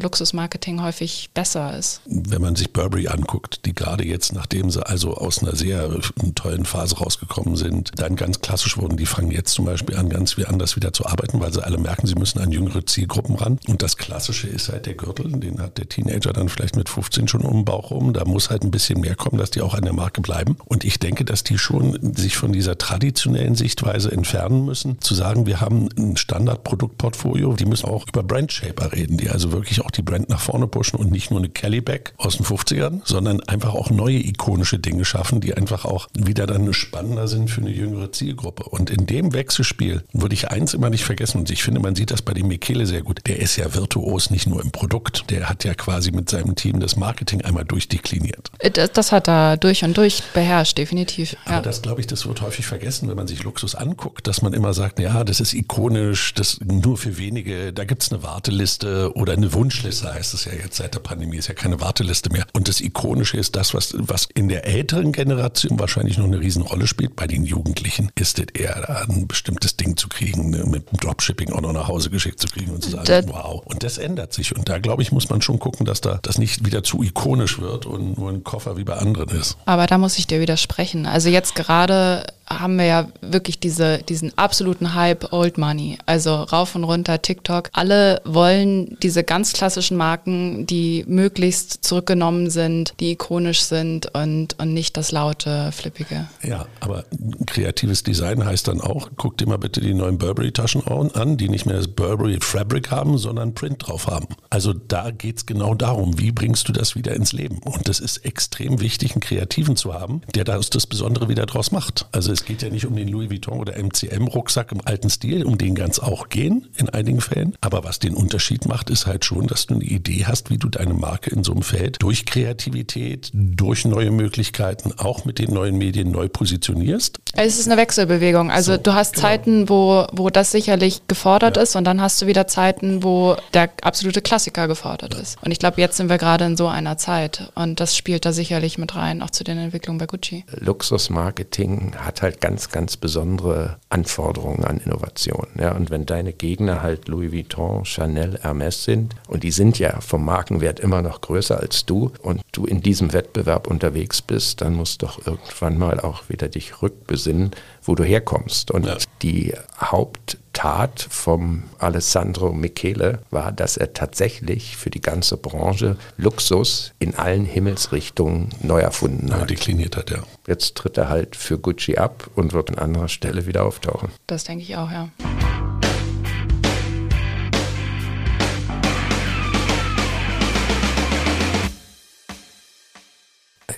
Luxusmarketing 0.52 0.82
häufig 0.82 1.30
besser 1.34 1.76
ist. 1.76 2.02
Wenn 2.06 2.42
man 2.42 2.56
sich 2.56 2.72
Burberry 2.72 3.08
anguckt, 3.08 3.64
die 3.64 3.74
gerade 3.74 4.04
jetzt, 4.04 4.32
nachdem 4.32 4.70
sie 4.70 4.86
also 4.86 5.14
aus 5.14 5.42
einer 5.42 5.56
sehr 5.56 5.88
tollen 6.34 6.64
Phase 6.64 6.96
rausgekommen 6.96 7.56
sind, 7.56 7.92
dann 7.96 8.16
ganz 8.16 8.40
klassisch 8.40 8.76
wurden, 8.76 8.96
die 8.96 9.06
fangen 9.06 9.30
jetzt 9.30 9.54
zum 9.54 9.64
Beispiel 9.64 9.96
an, 9.96 10.08
ganz 10.08 10.36
wie 10.36 10.44
anders 10.44 10.76
wieder 10.76 10.92
zu 10.92 11.06
arbeiten, 11.06 11.40
weil 11.40 11.52
sie 11.52 11.64
alle 11.64 11.78
merken, 11.78 12.06
sie 12.06 12.14
müssen 12.14 12.38
an 12.40 12.52
jüngere 12.52 12.84
Zielgruppen 12.84 13.36
ran. 13.36 13.58
Und 13.66 13.82
das 13.82 13.96
Klassische 13.96 14.48
ist 14.48 14.68
halt 14.68 14.86
der 14.86 14.94
Gürtel, 14.94 15.30
den 15.32 15.60
hat 15.60 15.78
der 15.78 15.88
Teenager 15.88 16.32
dann 16.32 16.48
vielleicht 16.48 16.76
mit 16.76 16.88
15 16.88 17.28
schon 17.28 17.42
um 17.42 17.60
den 17.60 17.64
Bauch 17.64 17.90
rum. 17.90 18.12
Da 18.12 18.24
muss 18.24 18.50
halt 18.50 18.62
ein 18.62 18.70
bisschen 18.70 19.00
mehr 19.00 19.14
kommen, 19.14 19.38
dass 19.38 19.50
die 19.50 19.62
auch 19.62 19.74
an 19.74 19.84
der 19.84 19.94
Marke 19.94 20.20
bleiben. 20.20 20.56
Und 20.66 20.84
ich 20.84 20.98
denke, 20.98 21.24
dass 21.24 21.44
die 21.44 21.58
schon 21.58 22.14
sich 22.14 22.36
von 22.36 22.52
dieser 22.52 22.76
traditionellen 22.76 23.54
Sichtweise 23.54 24.12
entfernen 24.12 24.64
müssen, 24.64 25.00
zu 25.00 25.14
sagen, 25.14 25.46
wir 25.46 25.60
haben 25.60 25.88
ein 25.96 26.16
Standardproduktportfolio, 26.16 27.54
die 27.54 27.64
müssen 27.64 27.86
auch 27.86 28.06
über 28.08 28.22
Brandshaper 28.22 28.92
reden, 28.92 29.16
die 29.16 29.30
also 29.30 29.52
wirklich 29.52 29.80
auch 29.80 29.90
die 29.90 30.02
Brand 30.02 30.28
nach 30.28 30.41
vorne 30.42 30.66
pushen 30.66 30.98
und 30.98 31.10
nicht 31.10 31.30
nur 31.30 31.40
eine 31.40 31.48
Kelly 31.48 31.80
Bag 31.80 32.12
aus 32.18 32.36
den 32.36 32.46
50ern, 32.46 33.00
sondern 33.04 33.40
einfach 33.44 33.74
auch 33.74 33.90
neue 33.90 34.18
ikonische 34.18 34.78
Dinge 34.78 35.04
schaffen, 35.04 35.40
die 35.40 35.54
einfach 35.54 35.84
auch 35.84 36.08
wieder 36.14 36.46
dann 36.46 36.72
spannender 36.72 37.28
sind 37.28 37.50
für 37.50 37.60
eine 37.60 37.70
jüngere 37.70 38.12
Zielgruppe. 38.12 38.64
Und 38.64 38.90
in 38.90 39.06
dem 39.06 39.32
Wechselspiel 39.32 40.02
würde 40.12 40.34
ich 40.34 40.50
eins 40.50 40.74
immer 40.74 40.90
nicht 40.90 41.04
vergessen, 41.04 41.38
und 41.38 41.50
ich 41.50 41.62
finde, 41.62 41.80
man 41.80 41.94
sieht 41.94 42.10
das 42.10 42.22
bei 42.22 42.34
dem 42.34 42.48
Michele 42.48 42.86
sehr 42.86 43.02
gut, 43.02 43.20
der 43.26 43.38
ist 43.38 43.56
ja 43.56 43.74
virtuos 43.74 44.30
nicht 44.30 44.46
nur 44.46 44.62
im 44.62 44.70
Produkt, 44.70 45.30
der 45.30 45.48
hat 45.48 45.64
ja 45.64 45.74
quasi 45.74 46.10
mit 46.10 46.28
seinem 46.30 46.54
Team 46.54 46.80
das 46.80 46.96
Marketing 46.96 47.42
einmal 47.42 47.64
durchdekliniert. 47.64 48.50
Das, 48.74 48.92
das 48.92 49.12
hat 49.12 49.28
er 49.28 49.56
durch 49.56 49.84
und 49.84 49.96
durch 49.96 50.22
beherrscht, 50.34 50.78
definitiv. 50.78 51.32
Ja. 51.32 51.38
Aber 51.52 51.62
das, 51.62 51.82
glaube 51.82 52.00
ich, 52.00 52.06
das 52.06 52.26
wird 52.26 52.40
häufig 52.40 52.66
vergessen, 52.66 53.08
wenn 53.08 53.16
man 53.16 53.26
sich 53.26 53.42
Luxus 53.42 53.74
anguckt, 53.74 54.26
dass 54.26 54.42
man 54.42 54.52
immer 54.52 54.74
sagt, 54.74 54.98
ja, 54.98 55.24
das 55.24 55.40
ist 55.40 55.54
ikonisch, 55.54 56.34
das 56.34 56.58
nur 56.60 56.96
für 56.96 57.18
wenige, 57.18 57.72
da 57.72 57.84
gibt 57.84 58.02
es 58.02 58.12
eine 58.12 58.22
Warteliste 58.22 59.12
oder 59.14 59.34
eine 59.34 59.52
Wunschliste, 59.52 60.12
heißt 60.12 60.31
es 60.34 60.44
ja 60.44 60.52
jetzt 60.52 60.76
seit 60.76 60.94
der 60.94 61.00
Pandemie, 61.00 61.36
ist 61.36 61.48
ja 61.48 61.54
keine 61.54 61.80
Warteliste 61.80 62.30
mehr. 62.30 62.46
Und 62.52 62.68
das 62.68 62.80
Ikonische 62.80 63.36
ist 63.36 63.56
das, 63.56 63.74
was, 63.74 63.94
was 63.98 64.28
in 64.34 64.48
der 64.48 64.66
älteren 64.66 65.12
Generation 65.12 65.78
wahrscheinlich 65.78 66.18
noch 66.18 66.26
eine 66.26 66.40
Riesenrolle 66.40 66.86
spielt. 66.86 67.16
Bei 67.16 67.26
den 67.26 67.44
Jugendlichen 67.44 68.10
ist 68.14 68.38
es 68.38 68.46
eher 68.54 69.06
ein 69.08 69.26
bestimmtes 69.26 69.76
Ding 69.76 69.96
zu 69.96 70.08
kriegen, 70.08 70.50
ne, 70.50 70.64
mit 70.64 70.90
dem 70.90 70.98
Dropshipping 70.98 71.52
auch 71.52 71.60
noch 71.60 71.72
nach 71.72 71.88
Hause 71.88 72.10
geschickt 72.10 72.40
zu 72.40 72.48
kriegen 72.48 72.72
und 72.72 72.82
zu 72.82 72.90
sagen, 72.90 73.04
das 73.06 73.28
wow. 73.28 73.62
Und 73.64 73.82
das 73.82 73.98
ändert 73.98 74.32
sich. 74.32 74.54
Und 74.56 74.68
da, 74.68 74.78
glaube 74.78 75.02
ich, 75.02 75.12
muss 75.12 75.28
man 75.28 75.42
schon 75.42 75.58
gucken, 75.58 75.86
dass 75.86 76.00
da 76.00 76.18
das 76.22 76.38
nicht 76.38 76.64
wieder 76.64 76.82
zu 76.82 77.02
ikonisch 77.02 77.58
wird 77.58 77.86
und 77.86 78.18
nur 78.18 78.30
ein 78.30 78.44
Koffer 78.44 78.76
wie 78.76 78.84
bei 78.84 78.94
anderen 78.94 79.28
ist. 79.30 79.56
Aber 79.64 79.86
da 79.86 79.98
muss 79.98 80.18
ich 80.18 80.26
dir 80.26 80.40
widersprechen. 80.40 81.06
Also 81.06 81.28
jetzt 81.28 81.54
gerade 81.54 82.24
haben 82.60 82.76
wir 82.76 82.84
ja 82.84 83.08
wirklich 83.20 83.60
diese, 83.60 83.98
diesen 83.98 84.36
absoluten 84.36 84.94
Hype 84.94 85.32
Old 85.32 85.58
Money. 85.58 85.98
Also 86.06 86.34
rauf 86.34 86.74
und 86.74 86.84
runter 86.84 87.22
TikTok. 87.22 87.70
Alle 87.72 88.20
wollen 88.24 88.96
diese 89.02 89.24
ganz 89.24 89.52
klassischen 89.52 89.96
Marken, 89.96 90.66
die 90.66 91.04
möglichst 91.06 91.84
zurückgenommen 91.84 92.50
sind, 92.50 92.94
die 93.00 93.12
ikonisch 93.12 93.62
sind 93.62 94.14
und, 94.14 94.58
und 94.58 94.74
nicht 94.74 94.96
das 94.96 95.12
laute, 95.12 95.70
flippige. 95.72 96.28
Ja, 96.42 96.66
aber 96.80 97.04
kreatives 97.46 98.02
Design 98.02 98.44
heißt 98.44 98.68
dann 98.68 98.80
auch, 98.80 99.10
guck 99.16 99.36
dir 99.38 99.46
mal 99.46 99.58
bitte 99.58 99.80
die 99.80 99.94
neuen 99.94 100.18
Burberry-Taschen 100.18 100.82
an, 100.86 101.36
die 101.36 101.48
nicht 101.48 101.66
mehr 101.66 101.76
das 101.76 101.88
Burberry 101.88 102.38
Fabric 102.40 102.90
haben, 102.90 103.18
sondern 103.18 103.54
Print 103.54 103.86
drauf 103.86 104.06
haben. 104.06 104.26
Also 104.50 104.72
da 104.72 105.10
geht 105.10 105.38
es 105.38 105.46
genau 105.46 105.74
darum, 105.74 106.18
wie 106.18 106.32
bringst 106.32 106.68
du 106.68 106.72
das 106.72 106.94
wieder 106.94 107.14
ins 107.14 107.32
Leben? 107.32 107.58
Und 107.58 107.88
das 107.88 108.00
ist 108.00 108.18
extrem 108.18 108.80
wichtig, 108.80 109.12
einen 109.12 109.20
Kreativen 109.20 109.76
zu 109.76 109.94
haben, 109.94 110.22
der 110.34 110.44
das 110.44 110.86
Besondere 110.86 111.28
wieder 111.28 111.46
draus 111.46 111.72
macht. 111.72 112.06
Also 112.12 112.32
es 112.32 112.41
geht 112.44 112.62
ja 112.62 112.70
nicht 112.70 112.86
um 112.86 112.96
den 112.96 113.08
Louis 113.08 113.30
Vuitton 113.30 113.58
oder 113.58 113.74
MCM-Rucksack 113.76 114.72
im 114.72 114.80
alten 114.84 115.10
Stil, 115.10 115.44
um 115.44 115.58
den 115.58 115.74
ganz 115.74 115.98
auch 115.98 116.28
gehen 116.28 116.68
in 116.76 116.88
einigen 116.88 117.20
Fällen. 117.20 117.54
Aber 117.60 117.84
was 117.84 117.98
den 117.98 118.14
Unterschied 118.14 118.66
macht, 118.66 118.90
ist 118.90 119.06
halt 119.06 119.24
schon, 119.24 119.46
dass 119.46 119.66
du 119.66 119.74
eine 119.74 119.84
Idee 119.84 120.24
hast, 120.26 120.50
wie 120.50 120.58
du 120.58 120.68
deine 120.68 120.94
Marke 120.94 121.30
in 121.30 121.44
so 121.44 121.52
einem 121.52 121.62
Feld 121.62 122.02
durch 122.02 122.26
Kreativität, 122.26 123.30
durch 123.32 123.84
neue 123.84 124.10
Möglichkeiten, 124.10 124.92
auch 124.98 125.24
mit 125.24 125.38
den 125.38 125.52
neuen 125.52 125.76
Medien 125.76 126.10
neu 126.10 126.28
positionierst. 126.28 127.20
Es 127.34 127.58
ist 127.58 127.66
eine 127.66 127.80
Wechselbewegung. 127.80 128.50
Also 128.50 128.72
so, 128.72 128.78
du 128.78 128.94
hast 128.94 129.14
genau. 129.14 129.26
Zeiten, 129.26 129.68
wo, 129.68 130.06
wo 130.12 130.30
das 130.30 130.50
sicherlich 130.50 131.06
gefordert 131.08 131.56
ja. 131.56 131.62
ist 131.62 131.76
und 131.76 131.84
dann 131.84 132.00
hast 132.00 132.20
du 132.22 132.26
wieder 132.26 132.46
Zeiten, 132.46 133.02
wo 133.02 133.36
der 133.54 133.70
absolute 133.82 134.22
Klassiker 134.22 134.68
gefordert 134.68 135.14
ja. 135.14 135.20
ist. 135.20 135.38
Und 135.42 135.50
ich 135.50 135.58
glaube, 135.58 135.80
jetzt 135.80 135.96
sind 135.96 136.08
wir 136.08 136.18
gerade 136.18 136.44
in 136.44 136.56
so 136.56 136.68
einer 136.68 136.98
Zeit 136.98 137.50
und 137.54 137.80
das 137.80 137.96
spielt 137.96 138.24
da 138.24 138.32
sicherlich 138.32 138.78
mit 138.78 138.94
rein, 138.94 139.22
auch 139.22 139.30
zu 139.30 139.44
den 139.44 139.58
Entwicklungen 139.58 139.98
bei 139.98 140.06
Gucci. 140.06 140.44
Luxusmarketing 140.58 141.94
hat 141.96 142.22
halt 142.22 142.31
ganz, 142.40 142.70
ganz 142.70 142.96
besondere 142.96 143.76
Anforderungen 143.88 144.64
an 144.64 144.78
Innovation. 144.78 145.46
Ja, 145.58 145.72
und 145.72 145.90
wenn 145.90 146.06
deine 146.06 146.32
Gegner 146.32 146.82
halt 146.82 147.08
Louis 147.08 147.32
Vuitton, 147.32 147.84
Chanel, 147.84 148.38
Hermes 148.42 148.84
sind 148.84 149.14
und 149.28 149.42
die 149.42 149.50
sind 149.50 149.78
ja 149.78 150.00
vom 150.00 150.24
Markenwert 150.24 150.80
immer 150.80 151.02
noch 151.02 151.20
größer 151.20 151.60
als 151.60 151.84
du 151.84 152.12
und 152.22 152.40
du 152.52 152.64
in 152.64 152.82
diesem 152.82 153.12
Wettbewerb 153.12 153.66
unterwegs 153.66 154.22
bist, 154.22 154.60
dann 154.60 154.74
musst 154.74 155.02
du 155.02 155.06
doch 155.06 155.26
irgendwann 155.26 155.78
mal 155.78 156.00
auch 156.00 156.28
wieder 156.28 156.48
dich 156.48 156.82
rückbesinnen, 156.82 157.52
wo 157.82 157.94
du 157.94 158.04
herkommst. 158.04 158.70
Und 158.70 158.86
ja. 158.86 158.96
die 159.22 159.54
Haupttat 159.80 161.06
vom 161.10 161.64
Alessandro 161.78 162.52
Michele 162.52 163.20
war, 163.30 163.52
dass 163.52 163.76
er 163.76 163.92
tatsächlich 163.92 164.76
für 164.76 164.90
die 164.90 165.00
ganze 165.00 165.36
Branche 165.36 165.96
Luxus 166.16 166.92
in 166.98 167.14
allen 167.14 167.44
Himmelsrichtungen 167.44 168.50
neu 168.60 168.80
erfunden 168.80 169.28
ja, 169.28 169.40
hat. 169.40 169.50
Dekliniert 169.50 169.96
hat, 169.96 170.10
ja. 170.10 170.22
Jetzt 170.46 170.76
tritt 170.76 170.96
er 170.96 171.08
halt 171.08 171.36
für 171.36 171.58
Gucci 171.58 171.96
ab 171.96 172.30
und 172.34 172.52
wird 172.52 172.70
an 172.70 172.78
anderer 172.78 173.08
Stelle 173.08 173.46
wieder 173.46 173.64
auftauchen. 173.64 174.10
Das 174.26 174.44
denke 174.44 174.62
ich 174.62 174.76
auch, 174.76 174.90
ja. 174.90 175.08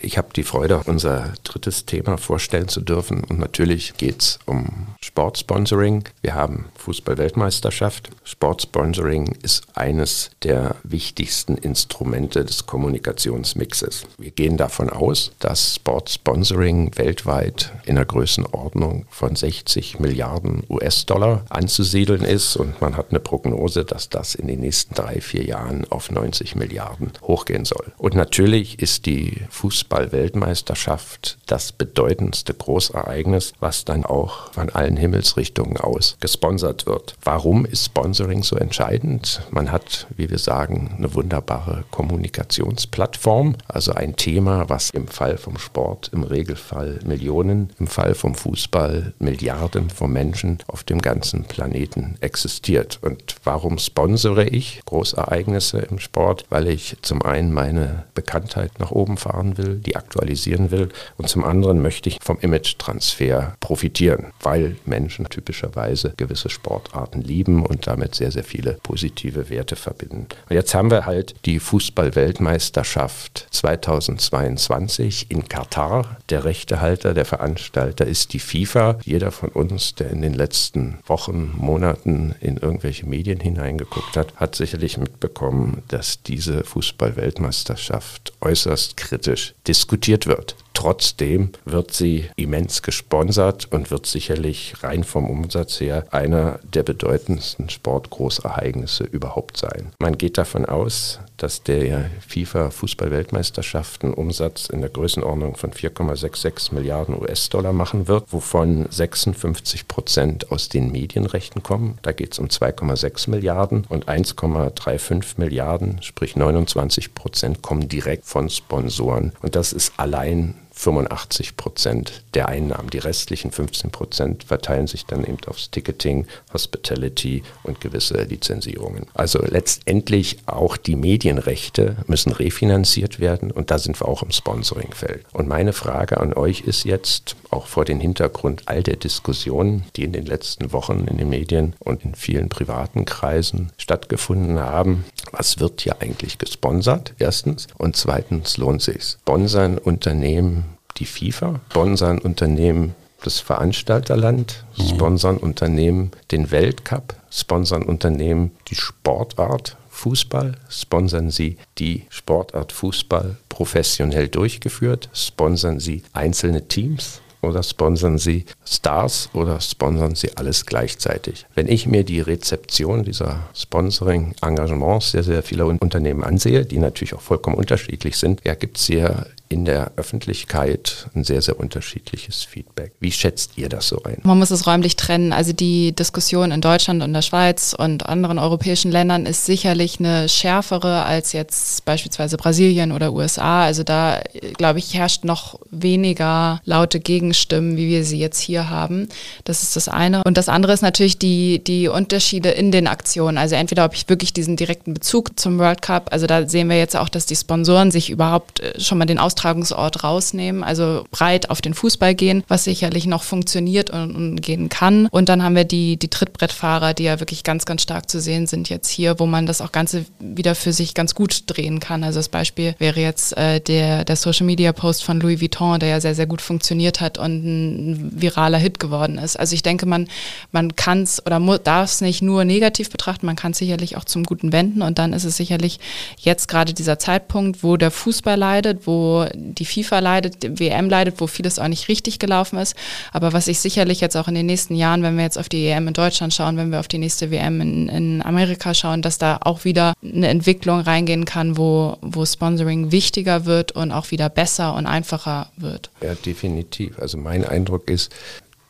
Ich 0.02 0.18
habe 0.18 0.28
die 0.34 0.42
Freude, 0.42 0.82
unser 0.86 1.32
drittes 1.44 1.86
Thema 1.86 2.18
vorstellen 2.18 2.68
zu 2.68 2.80
dürfen. 2.80 3.24
Und 3.24 3.38
natürlich 3.38 3.94
geht 3.96 4.22
es 4.22 4.38
um 4.46 4.88
Sportsponsoring. 5.00 6.04
Wir 6.22 6.34
haben 6.34 6.66
Fußball-Weltmeisterschaft. 6.76 8.10
Sportsponsoring 8.24 9.36
ist 9.42 9.66
eines 9.74 10.30
der 10.42 10.76
wichtigsten 10.82 11.56
Instrumente 11.56 12.44
des 12.44 12.66
Kommunikationsmixes. 12.66 14.06
Wir 14.18 14.30
gehen 14.30 14.56
davon 14.56 14.90
aus, 14.90 15.32
dass 15.38 15.76
Sportsponsoring 15.76 16.96
weltweit 16.96 17.72
in 17.84 17.96
der 17.96 18.04
Größenordnung 18.04 19.06
von 19.10 19.36
60 19.36 20.00
Milliarden 20.00 20.64
US-Dollar 20.68 21.44
anzusiedeln 21.48 22.22
ist. 22.22 22.56
Und 22.56 22.80
man 22.80 22.96
hat 22.96 23.10
eine 23.10 23.20
Prognose, 23.20 23.84
dass 23.84 24.08
das 24.08 24.34
in 24.34 24.48
den 24.48 24.60
nächsten 24.60 24.94
drei, 24.94 25.20
vier 25.20 25.44
Jahren 25.44 25.86
auf 25.90 26.10
90 26.10 26.56
Milliarden 26.56 27.12
hochgehen 27.22 27.64
soll. 27.64 27.92
Und 27.98 28.14
natürlich 28.14 28.78
ist 28.80 29.06
die 29.06 29.42
Fußball 29.50 29.83
Fußball-Weltmeisterschaft 29.84 31.36
das 31.46 31.72
bedeutendste 31.72 32.54
Großereignis, 32.54 33.52
was 33.60 33.84
dann 33.84 34.04
auch 34.04 34.52
von 34.52 34.70
allen 34.70 34.96
Himmelsrichtungen 34.96 35.76
aus 35.76 36.16
gesponsert 36.20 36.86
wird. 36.86 37.16
Warum 37.22 37.66
ist 37.66 37.84
Sponsoring 37.84 38.42
so 38.42 38.56
entscheidend? 38.56 39.42
Man 39.50 39.70
hat, 39.70 40.06
wie 40.16 40.30
wir 40.30 40.38
sagen, 40.38 40.94
eine 40.96 41.14
wunderbare 41.14 41.84
Kommunikationsplattform, 41.90 43.56
also 43.68 43.92
ein 43.92 44.16
Thema, 44.16 44.68
was 44.70 44.90
im 44.90 45.06
Fall 45.06 45.36
vom 45.36 45.58
Sport 45.58 46.10
im 46.12 46.22
Regelfall 46.22 47.00
Millionen, 47.04 47.70
im 47.78 47.86
Fall 47.86 48.14
vom 48.14 48.34
Fußball 48.34 49.12
Milliarden 49.18 49.90
von 49.90 50.12
Menschen 50.12 50.58
auf 50.66 50.82
dem 50.84 51.02
ganzen 51.02 51.44
Planeten 51.44 52.16
existiert. 52.20 52.98
Und 53.02 53.36
warum 53.44 53.78
sponsere 53.78 54.44
ich 54.44 54.80
Großereignisse 54.86 55.78
im 55.78 55.98
Sport? 55.98 56.46
Weil 56.48 56.68
ich 56.68 56.96
zum 57.02 57.20
einen 57.22 57.52
meine 57.52 58.04
Bekanntheit 58.14 58.78
nach 58.78 58.90
oben 58.90 59.16
fahren 59.16 59.58
will, 59.58 59.73
die 59.74 59.96
aktualisieren 59.96 60.70
will. 60.70 60.88
Und 61.16 61.28
zum 61.28 61.44
anderen 61.44 61.82
möchte 61.82 62.08
ich 62.08 62.18
vom 62.22 62.38
Image-Transfer 62.40 63.54
profitieren, 63.60 64.32
weil 64.40 64.76
Menschen 64.84 65.28
typischerweise 65.28 66.14
gewisse 66.16 66.50
Sportarten 66.50 67.22
lieben 67.22 67.64
und 67.64 67.86
damit 67.86 68.14
sehr, 68.14 68.30
sehr 68.30 68.44
viele 68.44 68.78
positive 68.82 69.50
Werte 69.50 69.76
verbinden. 69.76 70.26
Und 70.48 70.54
jetzt 70.54 70.74
haben 70.74 70.90
wir 70.90 71.06
halt 71.06 71.34
die 71.44 71.60
Fußball-Weltmeisterschaft 71.60 73.46
2022 73.50 75.30
in 75.30 75.48
Katar. 75.48 76.18
Der 76.28 76.44
Rechtehalter, 76.44 77.14
der 77.14 77.24
Veranstalter 77.24 78.06
ist 78.06 78.32
die 78.32 78.38
FIFA. 78.38 78.98
Jeder 79.04 79.30
von 79.30 79.50
uns, 79.50 79.94
der 79.94 80.10
in 80.10 80.22
den 80.22 80.34
letzten 80.34 80.98
Wochen, 81.06 81.52
Monaten 81.56 82.34
in 82.40 82.56
irgendwelche 82.56 83.06
Medien 83.06 83.40
hineingeguckt 83.40 84.16
hat, 84.16 84.34
hat 84.36 84.54
sicherlich 84.54 84.98
mitbekommen, 84.98 85.82
dass 85.88 86.22
diese 86.22 86.64
Fußball-Weltmeisterschaft 86.64 88.32
äußerst 88.40 88.96
kritisch 88.96 89.54
diskutiert 89.66 90.26
wird. 90.26 90.56
Trotzdem 90.74 91.50
wird 91.64 91.92
sie 91.92 92.28
immens 92.36 92.82
gesponsert 92.82 93.68
und 93.70 93.90
wird 93.90 94.06
sicherlich 94.06 94.74
rein 94.82 95.04
vom 95.04 95.30
Umsatz 95.30 95.80
her 95.80 96.04
einer 96.10 96.58
der 96.62 96.82
bedeutendsten 96.82 97.70
Sportgroßereignisse 97.70 99.04
überhaupt 99.04 99.56
sein. 99.56 99.92
Man 99.98 100.18
geht 100.18 100.36
davon 100.36 100.66
aus, 100.66 101.20
dass 101.36 101.62
der 101.62 102.10
FIFA 102.26 102.70
Fußball-Weltmeisterschaften 102.70 104.12
Umsatz 104.12 104.68
in 104.68 104.80
der 104.80 104.90
Größenordnung 104.90 105.56
von 105.56 105.72
4,66 105.72 106.74
Milliarden 106.74 107.20
US-Dollar 107.20 107.72
machen 107.72 108.08
wird, 108.08 108.32
wovon 108.32 108.86
56 108.90 109.88
Prozent 109.88 110.50
aus 110.50 110.68
den 110.68 110.92
Medienrechten 110.92 111.62
kommen. 111.62 111.98
Da 112.02 112.12
geht 112.12 112.32
es 112.32 112.38
um 112.38 112.46
2,6 112.46 113.30
Milliarden 113.30 113.84
und 113.88 114.08
1,35 114.08 115.38
Milliarden, 115.38 116.02
sprich 116.02 116.36
29 116.36 117.14
Prozent, 117.14 117.62
kommen 117.62 117.88
direkt 117.88 118.26
von 118.26 118.50
Sponsoren. 118.50 119.32
Und 119.40 119.54
das 119.54 119.72
ist 119.72 119.94
allein 119.96 120.54
85 120.74 121.56
Prozent 121.56 122.24
der 122.34 122.48
Einnahmen. 122.48 122.90
Die 122.90 122.98
restlichen 122.98 123.52
15 123.52 123.90
Prozent 123.90 124.44
verteilen 124.44 124.86
sich 124.86 125.06
dann 125.06 125.24
eben 125.24 125.38
aufs 125.46 125.70
Ticketing, 125.70 126.26
Hospitality 126.52 127.42
und 127.62 127.80
gewisse 127.80 128.22
Lizenzierungen. 128.24 129.06
Also 129.14 129.40
letztendlich 129.40 130.38
auch 130.46 130.76
die 130.76 130.96
Medienrechte 130.96 131.96
müssen 132.06 132.32
refinanziert 132.32 133.20
werden 133.20 133.50
und 133.50 133.70
da 133.70 133.78
sind 133.78 134.00
wir 134.00 134.08
auch 134.08 134.22
im 134.22 134.32
Sponsoringfeld. 134.32 135.24
Und 135.32 135.48
meine 135.48 135.72
Frage 135.72 136.18
an 136.20 136.34
euch 136.34 136.62
ist 136.62 136.84
jetzt, 136.84 137.36
auch 137.54 137.66
vor 137.66 137.84
dem 137.84 138.00
Hintergrund 138.00 138.62
all 138.66 138.82
der 138.82 138.96
Diskussionen, 138.96 139.84
die 139.96 140.02
in 140.02 140.12
den 140.12 140.26
letzten 140.26 140.72
Wochen 140.72 141.06
in 141.08 141.18
den 141.18 141.28
Medien 141.28 141.74
und 141.78 142.04
in 142.04 142.14
vielen 142.14 142.48
privaten 142.48 143.04
Kreisen 143.04 143.70
stattgefunden 143.78 144.58
haben, 144.58 145.04
was 145.32 145.60
wird 145.60 145.80
hier 145.80 146.00
eigentlich 146.00 146.38
gesponsert? 146.38 147.14
Erstens. 147.18 147.66
Und 147.78 147.96
zweitens 147.96 148.56
lohnt 148.56 148.82
sich. 148.82 149.16
Sponsern 149.20 149.78
Unternehmen 149.78 150.64
die 150.96 151.06
FIFA, 151.06 151.60
sponsern 151.70 152.18
Unternehmen 152.18 152.94
das 153.22 153.40
Veranstalterland, 153.40 154.64
mhm. 154.76 154.88
sponsern 154.88 155.36
Unternehmen 155.38 156.12
den 156.30 156.50
Weltcup, 156.50 157.14
sponsern 157.30 157.82
Unternehmen 157.82 158.52
die 158.68 158.74
Sportart 158.74 159.76
Fußball, 159.88 160.56
sponsern 160.68 161.30
sie 161.30 161.56
die 161.78 162.04
Sportart 162.10 162.72
Fußball 162.72 163.36
professionell 163.48 164.28
durchgeführt, 164.28 165.08
sponsern 165.14 165.80
sie 165.80 166.02
einzelne 166.12 166.68
Teams, 166.68 167.22
oder 167.44 167.62
sponsern 167.62 168.18
Sie 168.18 168.44
Stars 168.64 169.30
oder 169.32 169.60
sponsern 169.60 170.14
Sie 170.14 170.36
alles 170.36 170.66
gleichzeitig? 170.66 171.46
Wenn 171.54 171.68
ich 171.68 171.86
mir 171.86 172.04
die 172.04 172.20
Rezeption 172.20 173.04
dieser 173.04 173.48
Sponsoring-Engagements 173.54 175.12
sehr, 175.12 175.22
sehr 175.22 175.42
vieler 175.42 175.66
Unternehmen 175.66 176.24
ansehe, 176.24 176.64
die 176.64 176.78
natürlich 176.78 177.14
auch 177.14 177.20
vollkommen 177.20 177.56
unterschiedlich 177.56 178.16
sind, 178.16 178.42
ja, 178.44 178.54
gibt 178.54 178.78
es 178.78 178.86
hier 178.86 179.26
in 179.54 179.64
der 179.64 179.92
Öffentlichkeit 179.94 181.06
ein 181.14 181.22
sehr, 181.22 181.40
sehr 181.40 181.60
unterschiedliches 181.60 182.42
Feedback. 182.42 182.90
Wie 182.98 183.12
schätzt 183.12 183.52
ihr 183.54 183.68
das 183.68 183.86
so 183.86 184.02
ein? 184.02 184.18
Man 184.24 184.36
muss 184.36 184.50
es 184.50 184.66
räumlich 184.66 184.96
trennen. 184.96 185.32
Also 185.32 185.52
die 185.52 185.92
Diskussion 185.92 186.50
in 186.50 186.60
Deutschland 186.60 187.04
und 187.04 187.12
der 187.12 187.22
Schweiz 187.22 187.72
und 187.72 188.04
anderen 188.04 188.40
europäischen 188.40 188.90
Ländern 188.90 189.26
ist 189.26 189.46
sicherlich 189.46 190.00
eine 190.00 190.28
schärfere 190.28 191.04
als 191.04 191.32
jetzt 191.32 191.84
beispielsweise 191.84 192.36
Brasilien 192.36 192.90
oder 192.90 193.12
USA. 193.12 193.62
Also 193.62 193.84
da, 193.84 194.22
glaube 194.56 194.80
ich, 194.80 194.92
herrscht 194.94 195.22
noch 195.22 195.60
weniger 195.70 196.60
laute 196.64 196.98
Gegenstimmen, 196.98 197.76
wie 197.76 197.88
wir 197.88 198.04
sie 198.04 198.18
jetzt 198.18 198.40
hier 198.40 198.68
haben. 198.70 199.08
Das 199.44 199.62
ist 199.62 199.76
das 199.76 199.88
eine. 199.88 200.24
Und 200.24 200.36
das 200.36 200.48
andere 200.48 200.72
ist 200.72 200.82
natürlich 200.82 201.16
die, 201.16 201.62
die 201.62 201.86
Unterschiede 201.86 202.48
in 202.48 202.72
den 202.72 202.88
Aktionen. 202.88 203.38
Also 203.38 203.54
entweder 203.54 203.84
ob 203.84 203.94
ich 203.94 204.08
wirklich 204.08 204.32
diesen 204.32 204.56
direkten 204.56 204.94
Bezug 204.94 205.38
zum 205.38 205.60
World 205.60 205.80
Cup, 205.80 206.08
also 206.12 206.26
da 206.26 206.48
sehen 206.48 206.68
wir 206.68 206.76
jetzt 206.76 206.96
auch, 206.96 207.08
dass 207.08 207.24
die 207.24 207.36
Sponsoren 207.36 207.92
sich 207.92 208.10
überhaupt 208.10 208.58
äh, 208.58 208.80
schon 208.80 208.98
mal 208.98 209.04
den 209.04 209.20
Austausch 209.20 209.43
Austragungsort 209.44 210.04
rausnehmen, 210.04 210.64
also 210.64 211.04
breit 211.10 211.50
auf 211.50 211.60
den 211.60 211.74
Fußball 211.74 212.14
gehen, 212.14 212.42
was 212.48 212.64
sicherlich 212.64 213.06
noch 213.06 213.22
funktioniert 213.22 213.90
und, 213.90 214.16
und 214.16 214.40
gehen 214.40 214.70
kann. 214.70 215.06
Und 215.08 215.28
dann 215.28 215.42
haben 215.42 215.54
wir 215.54 215.64
die, 215.64 215.98
die 215.98 216.08
Trittbrettfahrer, 216.08 216.94
die 216.94 217.04
ja 217.04 217.20
wirklich 217.20 217.44
ganz, 217.44 217.66
ganz 217.66 217.82
stark 217.82 218.08
zu 218.08 218.20
sehen 218.20 218.46
sind 218.46 218.70
jetzt 218.70 218.88
hier, 218.88 219.18
wo 219.18 219.26
man 219.26 219.44
das 219.44 219.60
auch 219.60 219.70
Ganze 219.70 220.06
wieder 220.18 220.54
für 220.54 220.72
sich 220.72 220.94
ganz 220.94 221.14
gut 221.14 221.44
drehen 221.46 221.78
kann. 221.78 222.04
Also 222.04 222.18
das 222.18 222.30
Beispiel 222.30 222.74
wäre 222.78 223.00
jetzt 223.00 223.36
äh, 223.36 223.60
der, 223.60 224.04
der 224.04 224.16
Social 224.16 224.46
Media 224.46 224.72
Post 224.72 225.04
von 225.04 225.20
Louis 225.20 225.40
Vuitton, 225.40 225.78
der 225.78 225.90
ja 225.90 226.00
sehr, 226.00 226.14
sehr 226.14 226.26
gut 226.26 226.40
funktioniert 226.40 227.00
hat 227.00 227.18
und 227.18 227.44
ein 227.44 228.12
viraler 228.14 228.58
Hit 228.58 228.80
geworden 228.80 229.18
ist. 229.18 229.38
Also 229.38 229.54
ich 229.54 229.62
denke, 229.62 229.84
man, 229.84 230.08
man 230.52 230.74
kann 230.74 231.02
es 231.02 231.24
oder 231.26 231.40
darf 231.58 231.90
es 231.90 232.00
nicht 232.00 232.22
nur 232.22 232.44
negativ 232.44 232.90
betrachten, 232.90 233.26
man 233.26 233.36
kann 233.36 233.52
es 233.52 233.58
sicherlich 233.58 233.96
auch 233.96 234.04
zum 234.04 234.24
Guten 234.24 234.52
wenden 234.52 234.80
und 234.80 234.98
dann 234.98 235.12
ist 235.12 235.24
es 235.24 235.36
sicherlich 235.36 235.80
jetzt 236.18 236.48
gerade 236.48 236.72
dieser 236.72 236.98
Zeitpunkt, 236.98 237.62
wo 237.62 237.76
der 237.76 237.90
Fußball 237.90 238.36
leidet, 238.36 238.86
wo 238.86 239.26
die 239.36 239.64
FIFA 239.64 239.98
leidet, 239.98 240.42
die 240.42 240.58
WM 240.58 240.88
leidet, 240.88 241.20
wo 241.20 241.26
vieles 241.26 241.58
auch 241.58 241.68
nicht 241.68 241.88
richtig 241.88 242.18
gelaufen 242.18 242.58
ist. 242.58 242.76
Aber 243.12 243.32
was 243.32 243.48
ich 243.48 243.60
sicherlich 243.60 244.00
jetzt 244.00 244.16
auch 244.16 244.28
in 244.28 244.34
den 244.34 244.46
nächsten 244.46 244.74
Jahren, 244.74 245.02
wenn 245.02 245.16
wir 245.16 245.24
jetzt 245.24 245.38
auf 245.38 245.48
die 245.48 245.66
EM 245.66 245.88
in 245.88 245.94
Deutschland 245.94 246.34
schauen, 246.34 246.56
wenn 246.56 246.70
wir 246.70 246.80
auf 246.80 246.88
die 246.88 246.98
nächste 246.98 247.30
WM 247.30 247.60
in, 247.60 247.88
in 247.88 248.22
Amerika 248.22 248.74
schauen, 248.74 249.02
dass 249.02 249.18
da 249.18 249.38
auch 249.42 249.64
wieder 249.64 249.94
eine 250.02 250.28
Entwicklung 250.28 250.80
reingehen 250.80 251.24
kann, 251.24 251.56
wo, 251.56 251.96
wo 252.00 252.24
Sponsoring 252.24 252.92
wichtiger 252.92 253.44
wird 253.44 253.72
und 253.72 253.92
auch 253.92 254.10
wieder 254.10 254.28
besser 254.28 254.74
und 254.74 254.86
einfacher 254.86 255.50
wird. 255.56 255.90
Ja, 256.02 256.14
definitiv. 256.14 256.98
Also 256.98 257.18
mein 257.18 257.44
Eindruck 257.44 257.90
ist, 257.90 258.12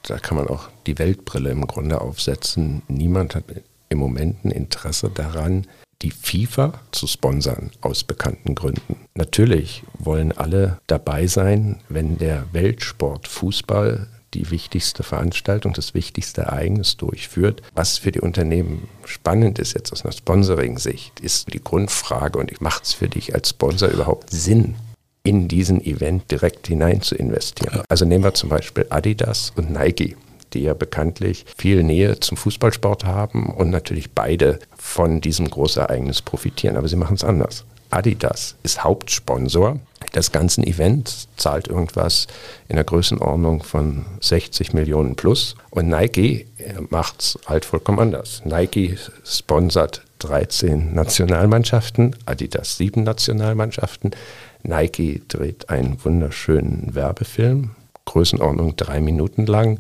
da 0.03 0.19
kann 0.19 0.37
man 0.37 0.49
auch 0.49 0.69
die 0.87 0.99
Weltbrille 0.99 1.51
im 1.51 1.67
Grunde 1.67 2.01
aufsetzen. 2.01 2.83
Niemand 2.89 3.35
hat 3.35 3.45
im 3.89 3.99
Moment 3.99 4.45
ein 4.45 4.51
Interesse 4.51 5.11
daran, 5.13 5.67
die 6.03 6.11
FIFA 6.11 6.81
zu 6.93 7.07
sponsern 7.07 7.71
aus 7.81 8.05
bekannten 8.05 8.55
Gründen. 8.55 8.97
Natürlich 9.15 9.83
wollen 9.99 10.33
alle 10.33 10.79
dabei 10.87 11.27
sein, 11.27 11.81
wenn 11.89 12.19
der 12.19 12.47
Weltsport 12.53 13.29
Fußball 13.29 14.09
die 14.35 14.51
wichtigste 14.51 15.03
Veranstaltung, 15.03 15.73
das 15.73 15.95
wichtigste 15.95 16.43
Ereignis 16.43 16.97
durchführt. 16.97 17.63
Was 17.75 17.99
für 17.99 18.13
die 18.13 18.21
Unternehmen 18.21 18.89
spannend 19.05 19.59
ist 19.59 19.75
jetzt 19.75 19.93
aus 19.93 20.05
einer 20.05 20.13
Sponsoring-Sicht, 20.13 21.21
ist 21.21 21.53
die 21.55 21.63
Grundfrage 21.63 22.39
und 22.39 22.61
macht 22.61 22.85
es 22.85 22.93
für 22.93 23.09
dich 23.09 23.35
als 23.35 23.51
Sponsor 23.51 23.89
überhaupt 23.89 24.31
Sinn, 24.31 24.75
in 25.23 25.49
diesen 25.49 25.83
Event 25.85 26.31
direkt 26.31 26.67
hinein 26.67 27.01
zu 27.01 27.15
investieren? 27.15 27.83
Also 27.89 28.05
nehmen 28.05 28.25
wir 28.25 28.35
zum 28.35 28.51
Beispiel 28.51 28.87
Adidas 28.91 29.53
und 29.57 29.71
Nike 29.71 30.17
die 30.55 30.63
ja 30.63 30.75
bekanntlich 30.75 31.45
viel 31.57 31.83
Nähe 31.83 32.21
zum 32.21 32.37
Fußballsport 32.37 33.05
haben 33.05 33.47
und 33.47 33.71
natürlich 33.71 34.13
beide 34.13 34.59
von 34.77 35.21
diesem 35.21 35.51
Großereignis 35.51 36.23
profitieren. 36.23 36.77
Aber 36.77 36.89
sie 36.89 36.97
machen 36.97 37.15
es 37.17 37.25
anders. 37.25 37.65
Adidas 37.91 38.57
ist 38.63 38.83
Hauptsponsor 38.83 39.79
des 40.15 40.33
ganzen 40.33 40.65
Events, 40.65 41.29
zahlt 41.37 41.69
irgendwas 41.69 42.27
in 42.69 42.77
der 42.77 42.85
Größenordnung 42.85 43.63
von 43.63 44.05
60 44.21 44.73
Millionen 44.73 45.17
plus. 45.17 45.55
Und 45.71 45.89
Nike 45.89 46.47
äh, 46.59 46.75
macht 46.89 47.21
es 47.21 47.39
halt 47.47 47.65
vollkommen 47.65 48.01
anders. 48.01 48.43
Nike 48.45 48.99
sponsert 49.25 50.03
13 50.21 50.95
Nationalmannschaften, 50.95 52.17
Adidas 52.27 52.77
7 52.77 53.03
Nationalmannschaften. 53.03 54.13
Nike 54.63 55.23
dreht 55.29 55.69
einen 55.69 56.03
wunderschönen 56.03 56.95
Werbefilm, 56.95 57.73
Größenordnung 58.07 58.77
drei 58.77 59.01
Minuten 59.01 59.47
lang, 59.47 59.79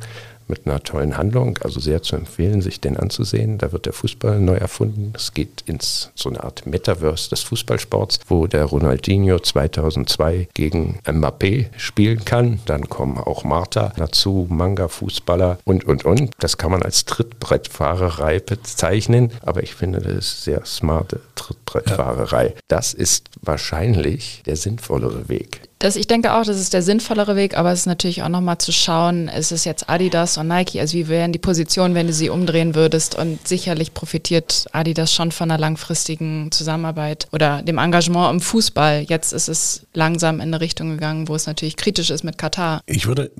mit 0.48 0.66
einer 0.66 0.82
tollen 0.82 1.16
Handlung, 1.16 1.58
also 1.62 1.80
sehr 1.80 2.02
zu 2.02 2.16
empfehlen, 2.16 2.62
sich 2.62 2.80
den 2.80 2.96
anzusehen. 2.96 3.58
Da 3.58 3.72
wird 3.72 3.86
der 3.86 3.92
Fußball 3.92 4.40
neu 4.40 4.56
erfunden. 4.56 5.12
Es 5.14 5.34
geht 5.34 5.62
ins 5.66 6.10
so 6.14 6.28
eine 6.28 6.44
Art 6.44 6.66
Metaverse 6.66 7.30
des 7.30 7.42
Fußballsports, 7.42 8.20
wo 8.28 8.46
der 8.46 8.64
Ronaldinho 8.64 9.38
2002 9.38 10.48
gegen 10.54 11.00
Mbappé 11.04 11.66
spielen 11.76 12.24
kann. 12.24 12.60
Dann 12.66 12.88
kommen 12.88 13.18
auch 13.18 13.44
Marta 13.44 13.92
dazu, 13.96 14.46
Manga-Fußballer 14.50 15.58
und, 15.64 15.84
und, 15.84 16.04
und. 16.04 16.30
Das 16.38 16.58
kann 16.58 16.70
man 16.70 16.82
als 16.82 17.04
Trittbrettfahrerei 17.04 18.40
bezeichnen, 18.40 19.30
aber 19.42 19.62
ich 19.62 19.74
finde, 19.74 20.00
das 20.00 20.14
ist 20.14 20.44
sehr 20.44 20.64
smarte 20.64 21.20
Trittbrettfahrerei. 21.34 22.46
Ja. 22.48 22.60
Das 22.68 22.94
ist 22.94 23.28
wahrscheinlich 23.42 24.42
der 24.46 24.56
sinnvollere 24.56 25.28
Weg 25.28 25.62
Das, 25.84 25.96
ich 25.96 26.06
denke 26.06 26.32
auch, 26.32 26.44
das 26.44 26.58
ist 26.58 26.72
der 26.72 26.80
sinnvollere 26.80 27.36
Weg, 27.36 27.58
aber 27.58 27.70
es 27.70 27.80
ist 27.80 27.86
natürlich 27.86 28.22
auch 28.22 28.30
nochmal 28.30 28.56
zu 28.56 28.72
schauen, 28.72 29.28
ist 29.28 29.52
es 29.52 29.66
jetzt 29.66 29.90
Adidas 29.90 30.38
und 30.38 30.48
Nike, 30.48 30.80
also 30.80 30.96
wie 30.96 31.08
wären 31.08 31.30
die 31.30 31.38
Positionen, 31.38 31.94
wenn 31.94 32.06
du 32.06 32.14
sie 32.14 32.30
umdrehen 32.30 32.74
würdest 32.74 33.14
und 33.16 33.46
sicherlich 33.46 33.92
profitiert 33.92 34.64
Adidas 34.72 35.12
schon 35.12 35.30
von 35.30 35.50
einer 35.50 35.60
langfristigen 35.60 36.50
Zusammenarbeit 36.52 37.28
oder 37.32 37.60
dem 37.60 37.76
Engagement 37.76 38.32
im 38.32 38.40
Fußball. 38.40 39.04
Jetzt 39.06 39.34
ist 39.34 39.48
es 39.48 39.86
langsam 39.92 40.36
in 40.36 40.54
eine 40.54 40.62
Richtung 40.62 40.88
gegangen, 40.88 41.28
wo 41.28 41.34
es 41.34 41.46
natürlich 41.46 41.76
kritisch 41.76 42.08
ist 42.08 42.24
mit 42.24 42.38
Katar. 42.38 42.80
Ich 42.86 43.06
würde 43.06 43.30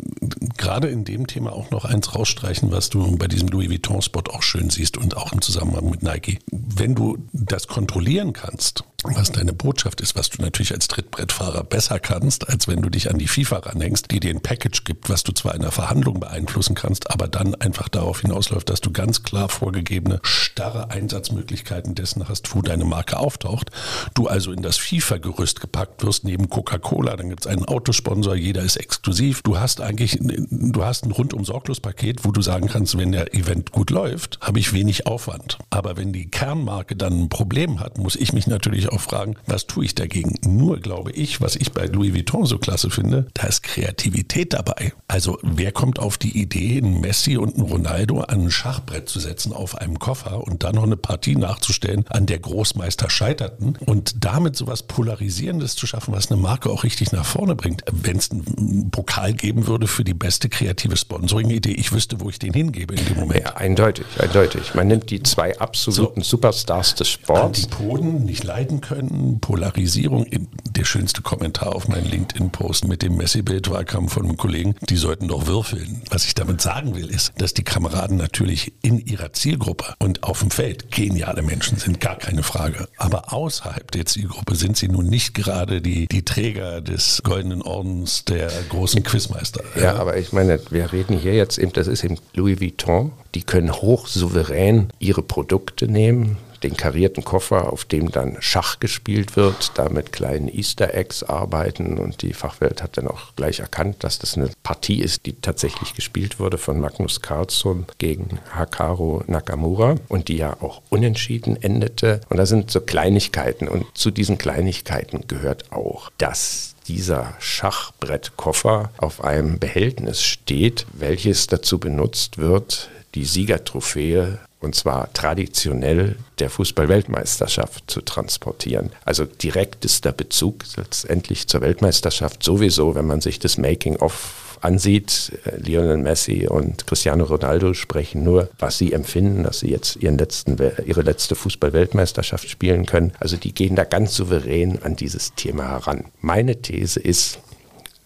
gerade 0.58 0.88
in 0.88 1.06
dem 1.06 1.26
Thema 1.26 1.54
auch 1.54 1.70
noch 1.70 1.86
eins 1.86 2.14
rausstreichen, 2.14 2.70
was 2.70 2.90
du 2.90 3.16
bei 3.16 3.26
diesem 3.26 3.48
Louis 3.48 3.70
Vuitton-Spot 3.70 4.24
auch 4.28 4.42
schön 4.42 4.68
siehst 4.68 4.98
und 4.98 5.16
auch 5.16 5.32
im 5.32 5.40
Zusammenhang 5.40 5.88
mit 5.88 6.02
Nike. 6.02 6.40
Wenn 6.50 6.94
du 6.94 7.16
das 7.32 7.68
kontrollieren 7.68 8.34
kannst, 8.34 8.84
was 9.04 9.32
deine 9.32 9.52
Botschaft 9.52 10.00
ist, 10.00 10.16
was 10.16 10.30
du 10.30 10.40
natürlich 10.40 10.72
als 10.72 10.88
Trittbrettfahrer 10.88 11.64
besser 11.64 11.98
kannst, 12.00 12.48
als 12.48 12.66
wenn 12.68 12.80
du 12.80 12.88
dich 12.88 13.10
an 13.10 13.18
die 13.18 13.28
FIFA 13.28 13.58
ranhängst, 13.58 14.10
die 14.10 14.20
dir 14.20 14.30
ein 14.30 14.40
Package 14.40 14.84
gibt, 14.84 15.10
was 15.10 15.22
du 15.22 15.32
zwar 15.32 15.54
in 15.54 15.62
der 15.62 15.72
Verhandlung 15.72 16.20
beeinflussen 16.20 16.74
kannst, 16.74 17.10
aber 17.10 17.28
dann 17.28 17.54
einfach 17.56 17.88
darauf 17.88 18.20
hinausläuft, 18.20 18.70
dass 18.70 18.80
du 18.80 18.90
ganz 18.92 19.22
klar 19.22 19.48
vorgegebene, 19.48 20.20
starre 20.22 20.90
Einsatzmöglichkeiten 20.90 21.94
dessen 21.94 22.28
hast, 22.28 22.54
wo 22.54 22.62
deine 22.62 22.84
Marke 22.84 23.18
auftaucht. 23.18 23.70
Du 24.14 24.26
also 24.26 24.52
in 24.52 24.62
das 24.62 24.78
FIFA-Gerüst 24.78 25.60
gepackt 25.60 26.02
wirst, 26.02 26.24
neben 26.24 26.48
Coca-Cola, 26.48 27.16
dann 27.16 27.28
gibt 27.28 27.42
es 27.42 27.46
einen 27.46 27.64
Autosponsor, 27.64 28.34
jeder 28.34 28.62
ist 28.62 28.76
exklusiv. 28.76 29.42
Du 29.42 29.58
hast 29.58 29.80
eigentlich, 29.80 30.18
du 30.20 30.84
hast 30.84 31.04
ein 31.04 31.10
rundum 31.10 31.44
sorglos 31.44 31.80
Paket, 31.80 32.24
wo 32.24 32.30
du 32.30 32.40
sagen 32.40 32.68
kannst, 32.68 32.96
wenn 32.96 33.12
der 33.12 33.34
Event 33.34 33.72
gut 33.72 33.90
läuft, 33.90 34.38
habe 34.40 34.58
ich 34.58 34.72
wenig 34.72 35.06
Aufwand. 35.06 35.58
Aber 35.70 35.96
wenn 35.96 36.12
die 36.12 36.30
Kernmarke 36.30 36.96
dann 36.96 37.24
ein 37.24 37.28
Problem 37.28 37.80
hat, 37.80 37.98
muss 37.98 38.16
ich 38.16 38.32
mich 38.32 38.46
natürlich 38.46 38.90
auch 38.90 38.93
fragen, 38.98 39.36
was 39.46 39.66
tue 39.66 39.84
ich 39.84 39.94
dagegen? 39.94 40.38
Nur 40.46 40.80
glaube 40.80 41.12
ich, 41.12 41.40
was 41.40 41.56
ich 41.56 41.72
bei 41.72 41.86
Louis 41.86 42.14
Vuitton 42.14 42.46
so 42.46 42.58
klasse 42.58 42.90
finde, 42.90 43.26
da 43.34 43.46
ist 43.46 43.62
Kreativität 43.62 44.52
dabei. 44.52 44.92
Also 45.08 45.38
wer 45.42 45.72
kommt 45.72 45.98
auf 45.98 46.18
die 46.18 46.40
Idee, 46.40 46.78
einen 46.78 47.00
Messi 47.00 47.36
und 47.36 47.54
einen 47.54 47.66
Ronaldo 47.66 48.20
an 48.20 48.42
ein 48.42 48.50
Schachbrett 48.50 49.08
zu 49.08 49.20
setzen 49.20 49.52
auf 49.52 49.76
einem 49.76 49.98
Koffer 49.98 50.46
und 50.46 50.64
dann 50.64 50.74
noch 50.74 50.84
eine 50.84 50.96
Partie 50.96 51.36
nachzustellen, 51.36 52.04
an 52.08 52.26
der 52.26 52.38
Großmeister 52.38 53.10
scheiterten 53.10 53.76
und 53.86 54.24
damit 54.24 54.56
sowas 54.56 54.82
Polarisierendes 54.82 55.76
zu 55.76 55.86
schaffen, 55.86 56.14
was 56.14 56.30
eine 56.30 56.40
Marke 56.40 56.70
auch 56.70 56.84
richtig 56.84 57.12
nach 57.12 57.24
vorne 57.24 57.54
bringt. 57.54 57.82
Wenn 57.90 58.16
es 58.16 58.30
einen 58.30 58.90
Pokal 58.90 59.32
geben 59.32 59.66
würde 59.66 59.86
für 59.86 60.04
die 60.04 60.14
beste 60.14 60.48
kreative 60.48 60.96
Sponsoring-Idee, 60.96 61.72
ich 61.72 61.92
wüsste, 61.92 62.20
wo 62.20 62.28
ich 62.28 62.38
den 62.38 62.52
hingebe 62.52 62.94
in 62.94 63.04
dem 63.06 63.16
Moment. 63.16 63.40
Ja, 63.40 63.56
eindeutig, 63.56 64.06
eindeutig. 64.18 64.74
Man 64.74 64.88
nimmt 64.88 65.10
die 65.10 65.22
zwei 65.22 65.58
absoluten 65.58 66.22
so, 66.22 66.30
Superstars 66.36 66.94
des 66.94 67.08
Sports. 67.08 67.64
Antipoden 67.64 68.24
nicht 68.24 68.44
leiden 68.44 68.80
können, 68.84 69.40
Polarisierung. 69.40 70.26
Der 70.70 70.84
schönste 70.84 71.22
Kommentar 71.22 71.74
auf 71.74 71.88
meinen 71.88 72.04
LinkedIn-Post 72.04 72.86
mit 72.86 73.02
dem 73.02 73.16
Messi-Bild 73.16 73.70
war 73.70 73.84
kam 73.84 74.08
von 74.08 74.24
einem 74.24 74.36
Kollegen, 74.36 74.74
die 74.88 74.96
sollten 74.96 75.28
doch 75.28 75.46
würfeln. 75.46 76.02
Was 76.10 76.26
ich 76.26 76.34
damit 76.34 76.60
sagen 76.60 76.94
will, 76.94 77.08
ist, 77.08 77.32
dass 77.38 77.54
die 77.54 77.64
Kameraden 77.64 78.16
natürlich 78.16 78.74
in 78.82 78.98
ihrer 78.98 79.32
Zielgruppe 79.32 79.94
und 79.98 80.22
auf 80.22 80.40
dem 80.40 80.50
Feld 80.50 80.90
geniale 80.90 81.42
Menschen 81.42 81.78
sind, 81.78 82.00
gar 82.00 82.16
keine 82.16 82.42
Frage. 82.42 82.88
Aber 82.98 83.32
außerhalb 83.32 83.90
der 83.90 84.04
Zielgruppe 84.04 84.54
sind 84.54 84.76
sie 84.76 84.88
nun 84.88 85.06
nicht 85.06 85.34
gerade 85.34 85.80
die, 85.80 86.06
die 86.06 86.24
Träger 86.24 86.82
des 86.82 87.22
Goldenen 87.24 87.62
Ordens 87.62 88.24
der 88.26 88.50
großen 88.68 89.02
Quizmeister. 89.02 89.62
Ja, 89.76 89.82
ja, 89.82 89.96
aber 89.96 90.18
ich 90.18 90.32
meine, 90.32 90.60
wir 90.70 90.92
reden 90.92 91.18
hier 91.18 91.34
jetzt 91.34 91.58
eben, 91.58 91.72
das 91.72 91.86
ist 91.86 92.04
eben 92.04 92.18
Louis 92.34 92.60
Vuitton, 92.60 93.12
die 93.34 93.42
können 93.42 93.72
hochsouverän 93.72 94.88
ihre 94.98 95.22
Produkte 95.22 95.88
nehmen, 95.88 96.36
den 96.64 96.76
karierten 96.76 97.24
Koffer, 97.24 97.72
auf 97.72 97.84
dem 97.84 98.10
dann 98.10 98.38
Schach 98.40 98.80
gespielt 98.80 99.36
wird, 99.36 99.72
da 99.76 99.88
mit 99.90 100.12
kleinen 100.12 100.48
Easter 100.48 100.94
Eggs 100.94 101.22
arbeiten 101.22 101.98
und 101.98 102.22
die 102.22 102.32
Fachwelt 102.32 102.82
hat 102.82 102.96
dann 102.96 103.06
auch 103.06 103.36
gleich 103.36 103.60
erkannt, 103.60 104.02
dass 104.02 104.18
das 104.18 104.36
eine 104.36 104.50
Partie 104.62 105.00
ist, 105.00 105.26
die 105.26 105.34
tatsächlich 105.34 105.94
gespielt 105.94 106.40
wurde 106.40 106.58
von 106.58 106.80
Magnus 106.80 107.20
Carlsson 107.20 107.86
gegen 107.98 108.40
Hakaru 108.50 109.22
Nakamura 109.26 109.96
und 110.08 110.28
die 110.28 110.38
ja 110.38 110.56
auch 110.60 110.80
unentschieden 110.88 111.62
endete. 111.62 112.22
Und 112.30 112.38
da 112.38 112.46
sind 112.46 112.70
so 112.70 112.80
Kleinigkeiten 112.80 113.68
und 113.68 113.86
zu 113.94 114.10
diesen 114.10 114.38
Kleinigkeiten 114.38 115.28
gehört 115.28 115.70
auch, 115.70 116.10
dass 116.16 116.74
dieser 116.88 117.34
Schachbrettkoffer 117.40 118.90
auf 118.96 119.22
einem 119.22 119.58
Behältnis 119.58 120.22
steht, 120.22 120.86
welches 120.92 121.46
dazu 121.46 121.78
benutzt 121.78 122.38
wird, 122.38 122.88
die 123.14 123.24
Siegertrophäe 123.24 124.38
und 124.64 124.74
zwar 124.74 125.12
traditionell 125.12 126.16
der 126.38 126.50
Fußball-Weltmeisterschaft 126.50 127.90
zu 127.90 128.00
transportieren. 128.00 128.90
Also 129.04 129.24
direktester 129.24 130.12
Bezug 130.12 130.64
letztendlich 130.76 131.46
zur 131.46 131.60
Weltmeisterschaft 131.60 132.42
sowieso, 132.42 132.94
wenn 132.94 133.06
man 133.06 133.20
sich 133.20 133.38
das 133.38 133.58
Making-of 133.58 134.58
ansieht, 134.64 135.38
äh, 135.44 135.56
Lionel 135.58 135.98
Messi 135.98 136.48
und 136.48 136.86
Cristiano 136.86 137.24
Ronaldo 137.24 137.74
sprechen 137.74 138.24
nur, 138.24 138.48
was 138.58 138.78
sie 138.78 138.92
empfinden, 138.92 139.44
dass 139.44 139.60
sie 139.60 139.70
jetzt 139.70 139.96
ihren 139.96 140.16
letzten, 140.16 140.56
ihre 140.86 141.02
letzte 141.02 141.34
Fußball-Weltmeisterschaft 141.34 142.48
spielen 142.48 142.86
können. 142.86 143.12
Also 143.20 143.36
die 143.36 143.52
gehen 143.52 143.76
da 143.76 143.84
ganz 143.84 144.14
souverän 144.16 144.82
an 144.82 144.96
dieses 144.96 145.34
Thema 145.34 145.68
heran. 145.68 146.06
Meine 146.20 146.62
These 146.62 146.98
ist, 146.98 147.38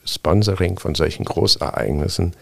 Sponsoring 0.05 0.79
von 0.79 0.95
solchen 0.95 1.25
Großereignissen 1.25 2.35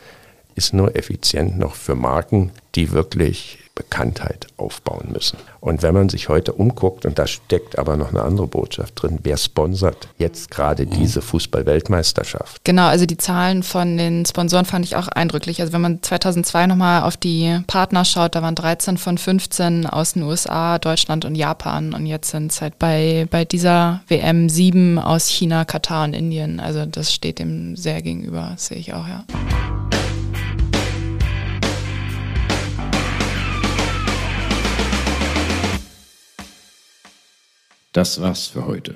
ist 0.55 0.73
nur 0.73 0.97
effizient 0.97 1.59
noch 1.59 1.75
für 1.75 1.95
Marken, 1.95 2.53
die 2.75 2.93
wirklich 2.93 3.59
Bekanntheit 3.77 4.49
aufbauen 4.57 5.11
müssen. 5.12 5.39
Und 5.61 5.83
wenn 5.83 5.95
man 5.95 6.09
sich 6.09 6.29
heute 6.29 6.53
umguckt, 6.53 7.07
und 7.07 7.19
da 7.19 7.27
steckt 7.27 7.79
aber 7.79 7.97
noch 7.97 8.09
eine 8.09 8.23
andere 8.23 8.49
Botschaft 8.49 9.01
drin, 9.01 9.21
wer 9.23 9.37
sponsert 9.37 10.09
jetzt 10.19 10.51
gerade 10.51 10.87
diese 10.87 11.23
Fußball-Weltmeisterschaft? 11.23 12.65
Genau, 12.65 12.87
also 12.87 13.07
die 13.07 13.19
Zahlen 13.19 13.62
von 13.62 13.97
den 13.97 14.25
Sponsoren 14.25 14.65
fand 14.65 14.85
ich 14.85 14.97
auch 14.97 15.09
eindrücklich. 15.09 15.61
Also 15.61 15.73
wenn 15.73 15.83
man 15.83 16.03
2002 16.03 16.67
nochmal 16.67 17.03
auf 17.03 17.17
die 17.17 17.61
Partner 17.67 18.05
schaut, 18.05 18.35
da 18.35 18.43
waren 18.43 18.55
13 18.55 18.97
von 18.97 19.19
15 19.19 19.87
aus 19.87 20.15
den 20.15 20.23
USA, 20.23 20.79
Deutschland 20.79 21.25
und 21.25 21.35
Japan. 21.35 21.93
Und 21.93 22.07
jetzt 22.07 22.31
sind 22.31 22.51
es 22.51 22.62
halt 22.62 22.79
bei, 22.79 23.29
bei 23.31 23.45
dieser 23.45 24.01
WM 24.09 24.49
sieben 24.49 24.99
aus 24.99 25.29
China, 25.29 25.67
Katar 25.67 26.05
und 26.05 26.15
Indien. 26.15 26.61
Also 26.61 26.87
das 26.87 27.12
steht 27.12 27.39
dem 27.39 27.77
sehr 27.77 28.01
gegenüber, 28.01 28.55
sehe 28.57 28.79
ich 28.79 28.95
auch, 28.95 29.07
ja. 29.07 29.25
Das 37.97 38.21
war's 38.21 38.49
für 38.49 38.67
heute. 38.67 38.95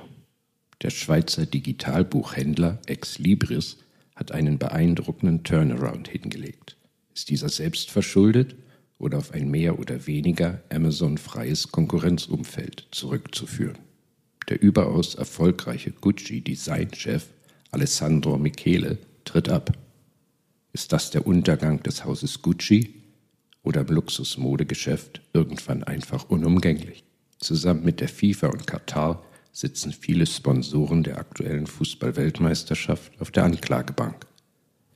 Der 0.82 0.90
Schweizer 0.90 1.46
Digitalbuchhändler 1.46 2.80
Ex 2.84 3.18
Libris 3.18 3.78
hat 4.14 4.30
einen 4.30 4.58
beeindruckenden 4.58 5.42
Turnaround 5.42 6.06
hingelegt. 6.06 6.76
Ist 7.14 7.30
dieser 7.30 7.48
selbst 7.48 7.90
verschuldet 7.90 8.56
oder 8.98 9.16
auf 9.16 9.32
ein 9.32 9.50
mehr 9.50 9.78
oder 9.78 10.06
weniger 10.06 10.60
Amazon-freies 10.68 11.72
Konkurrenzumfeld 11.72 12.88
zurückzuführen? 12.90 13.78
Der 14.50 14.60
überaus 14.60 15.14
erfolgreiche 15.14 15.92
Gucci-Designchef 15.92 17.26
Alessandro 17.70 18.36
Michele 18.36 18.98
tritt 19.24 19.48
ab. 19.48 19.78
Ist 20.74 20.92
das 20.92 21.10
der 21.10 21.26
Untergang 21.26 21.82
des 21.82 22.04
Hauses 22.04 22.42
Gucci 22.42 22.96
oder 23.62 23.80
im 23.80 23.94
Luxusmodegeschäft 23.94 25.22
irgendwann 25.32 25.84
einfach 25.84 26.28
unumgänglich? 26.28 27.02
Zusammen 27.40 27.84
mit 27.84 28.00
der 28.00 28.08
FIFA 28.08 28.48
und 28.48 28.66
Katar 28.66 29.24
sitzen 29.52 29.92
viele 29.92 30.26
Sponsoren 30.26 31.02
der 31.02 31.18
aktuellen 31.18 31.66
Fußball-Weltmeisterschaft 31.66 33.20
auf 33.20 33.30
der 33.30 33.44
Anklagebank. 33.44 34.26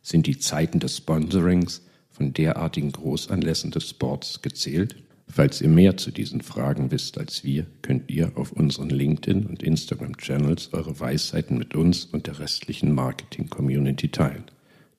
Sind 0.03 0.27
die 0.27 0.39
Zeiten 0.39 0.79
des 0.79 0.99
Sponsorings 0.99 1.83
von 2.11 2.35
derartigen 2.35 2.93
Großanlässen 2.93 3.71
des 3.71 3.89
Sports 3.89 4.43
gezählt? 4.43 4.97
Falls 5.27 5.63
ihr 5.63 5.71
mehr 5.71 5.97
zu 5.97 6.11
diesen 6.11 6.43
Fragen 6.43 6.91
wisst 6.91 7.17
als 7.17 7.45
wir, 7.45 7.67
könnt 7.81 8.11
ihr 8.11 8.33
auf 8.37 8.53
unseren 8.53 8.91
LinkedIn- 8.91 9.47
und 9.47 9.63
Instagram-Channels 9.63 10.75
eure 10.75 11.01
Weisheiten 11.01 11.57
mit 11.57 11.75
uns 11.75 12.05
und 12.05 12.27
der 12.27 12.39
restlichen 12.39 12.95
Marketing-Community 12.95 14.11
teilen. 14.11 14.45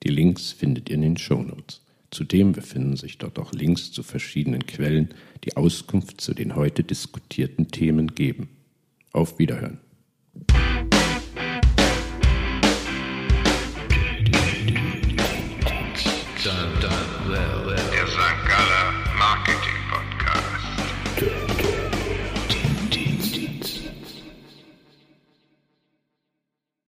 Die 0.03 0.09
Links 0.09 0.51
findet 0.51 0.89
ihr 0.89 0.95
in 0.95 1.03
den 1.03 1.17
Shownotes. 1.17 1.84
Zudem 2.15 2.53
befinden 2.53 2.95
sich 2.95 3.17
dort 3.17 3.37
auch 3.39 3.51
Links 3.51 3.91
zu 3.91 4.01
verschiedenen 4.01 4.65
Quellen, 4.65 5.09
die 5.43 5.57
Auskunft 5.57 6.21
zu 6.21 6.33
den 6.33 6.55
heute 6.55 6.81
diskutierten 6.81 7.67
Themen 7.67 8.15
geben. 8.15 8.47
Auf 9.11 9.37
Wiederhören. 9.37 9.79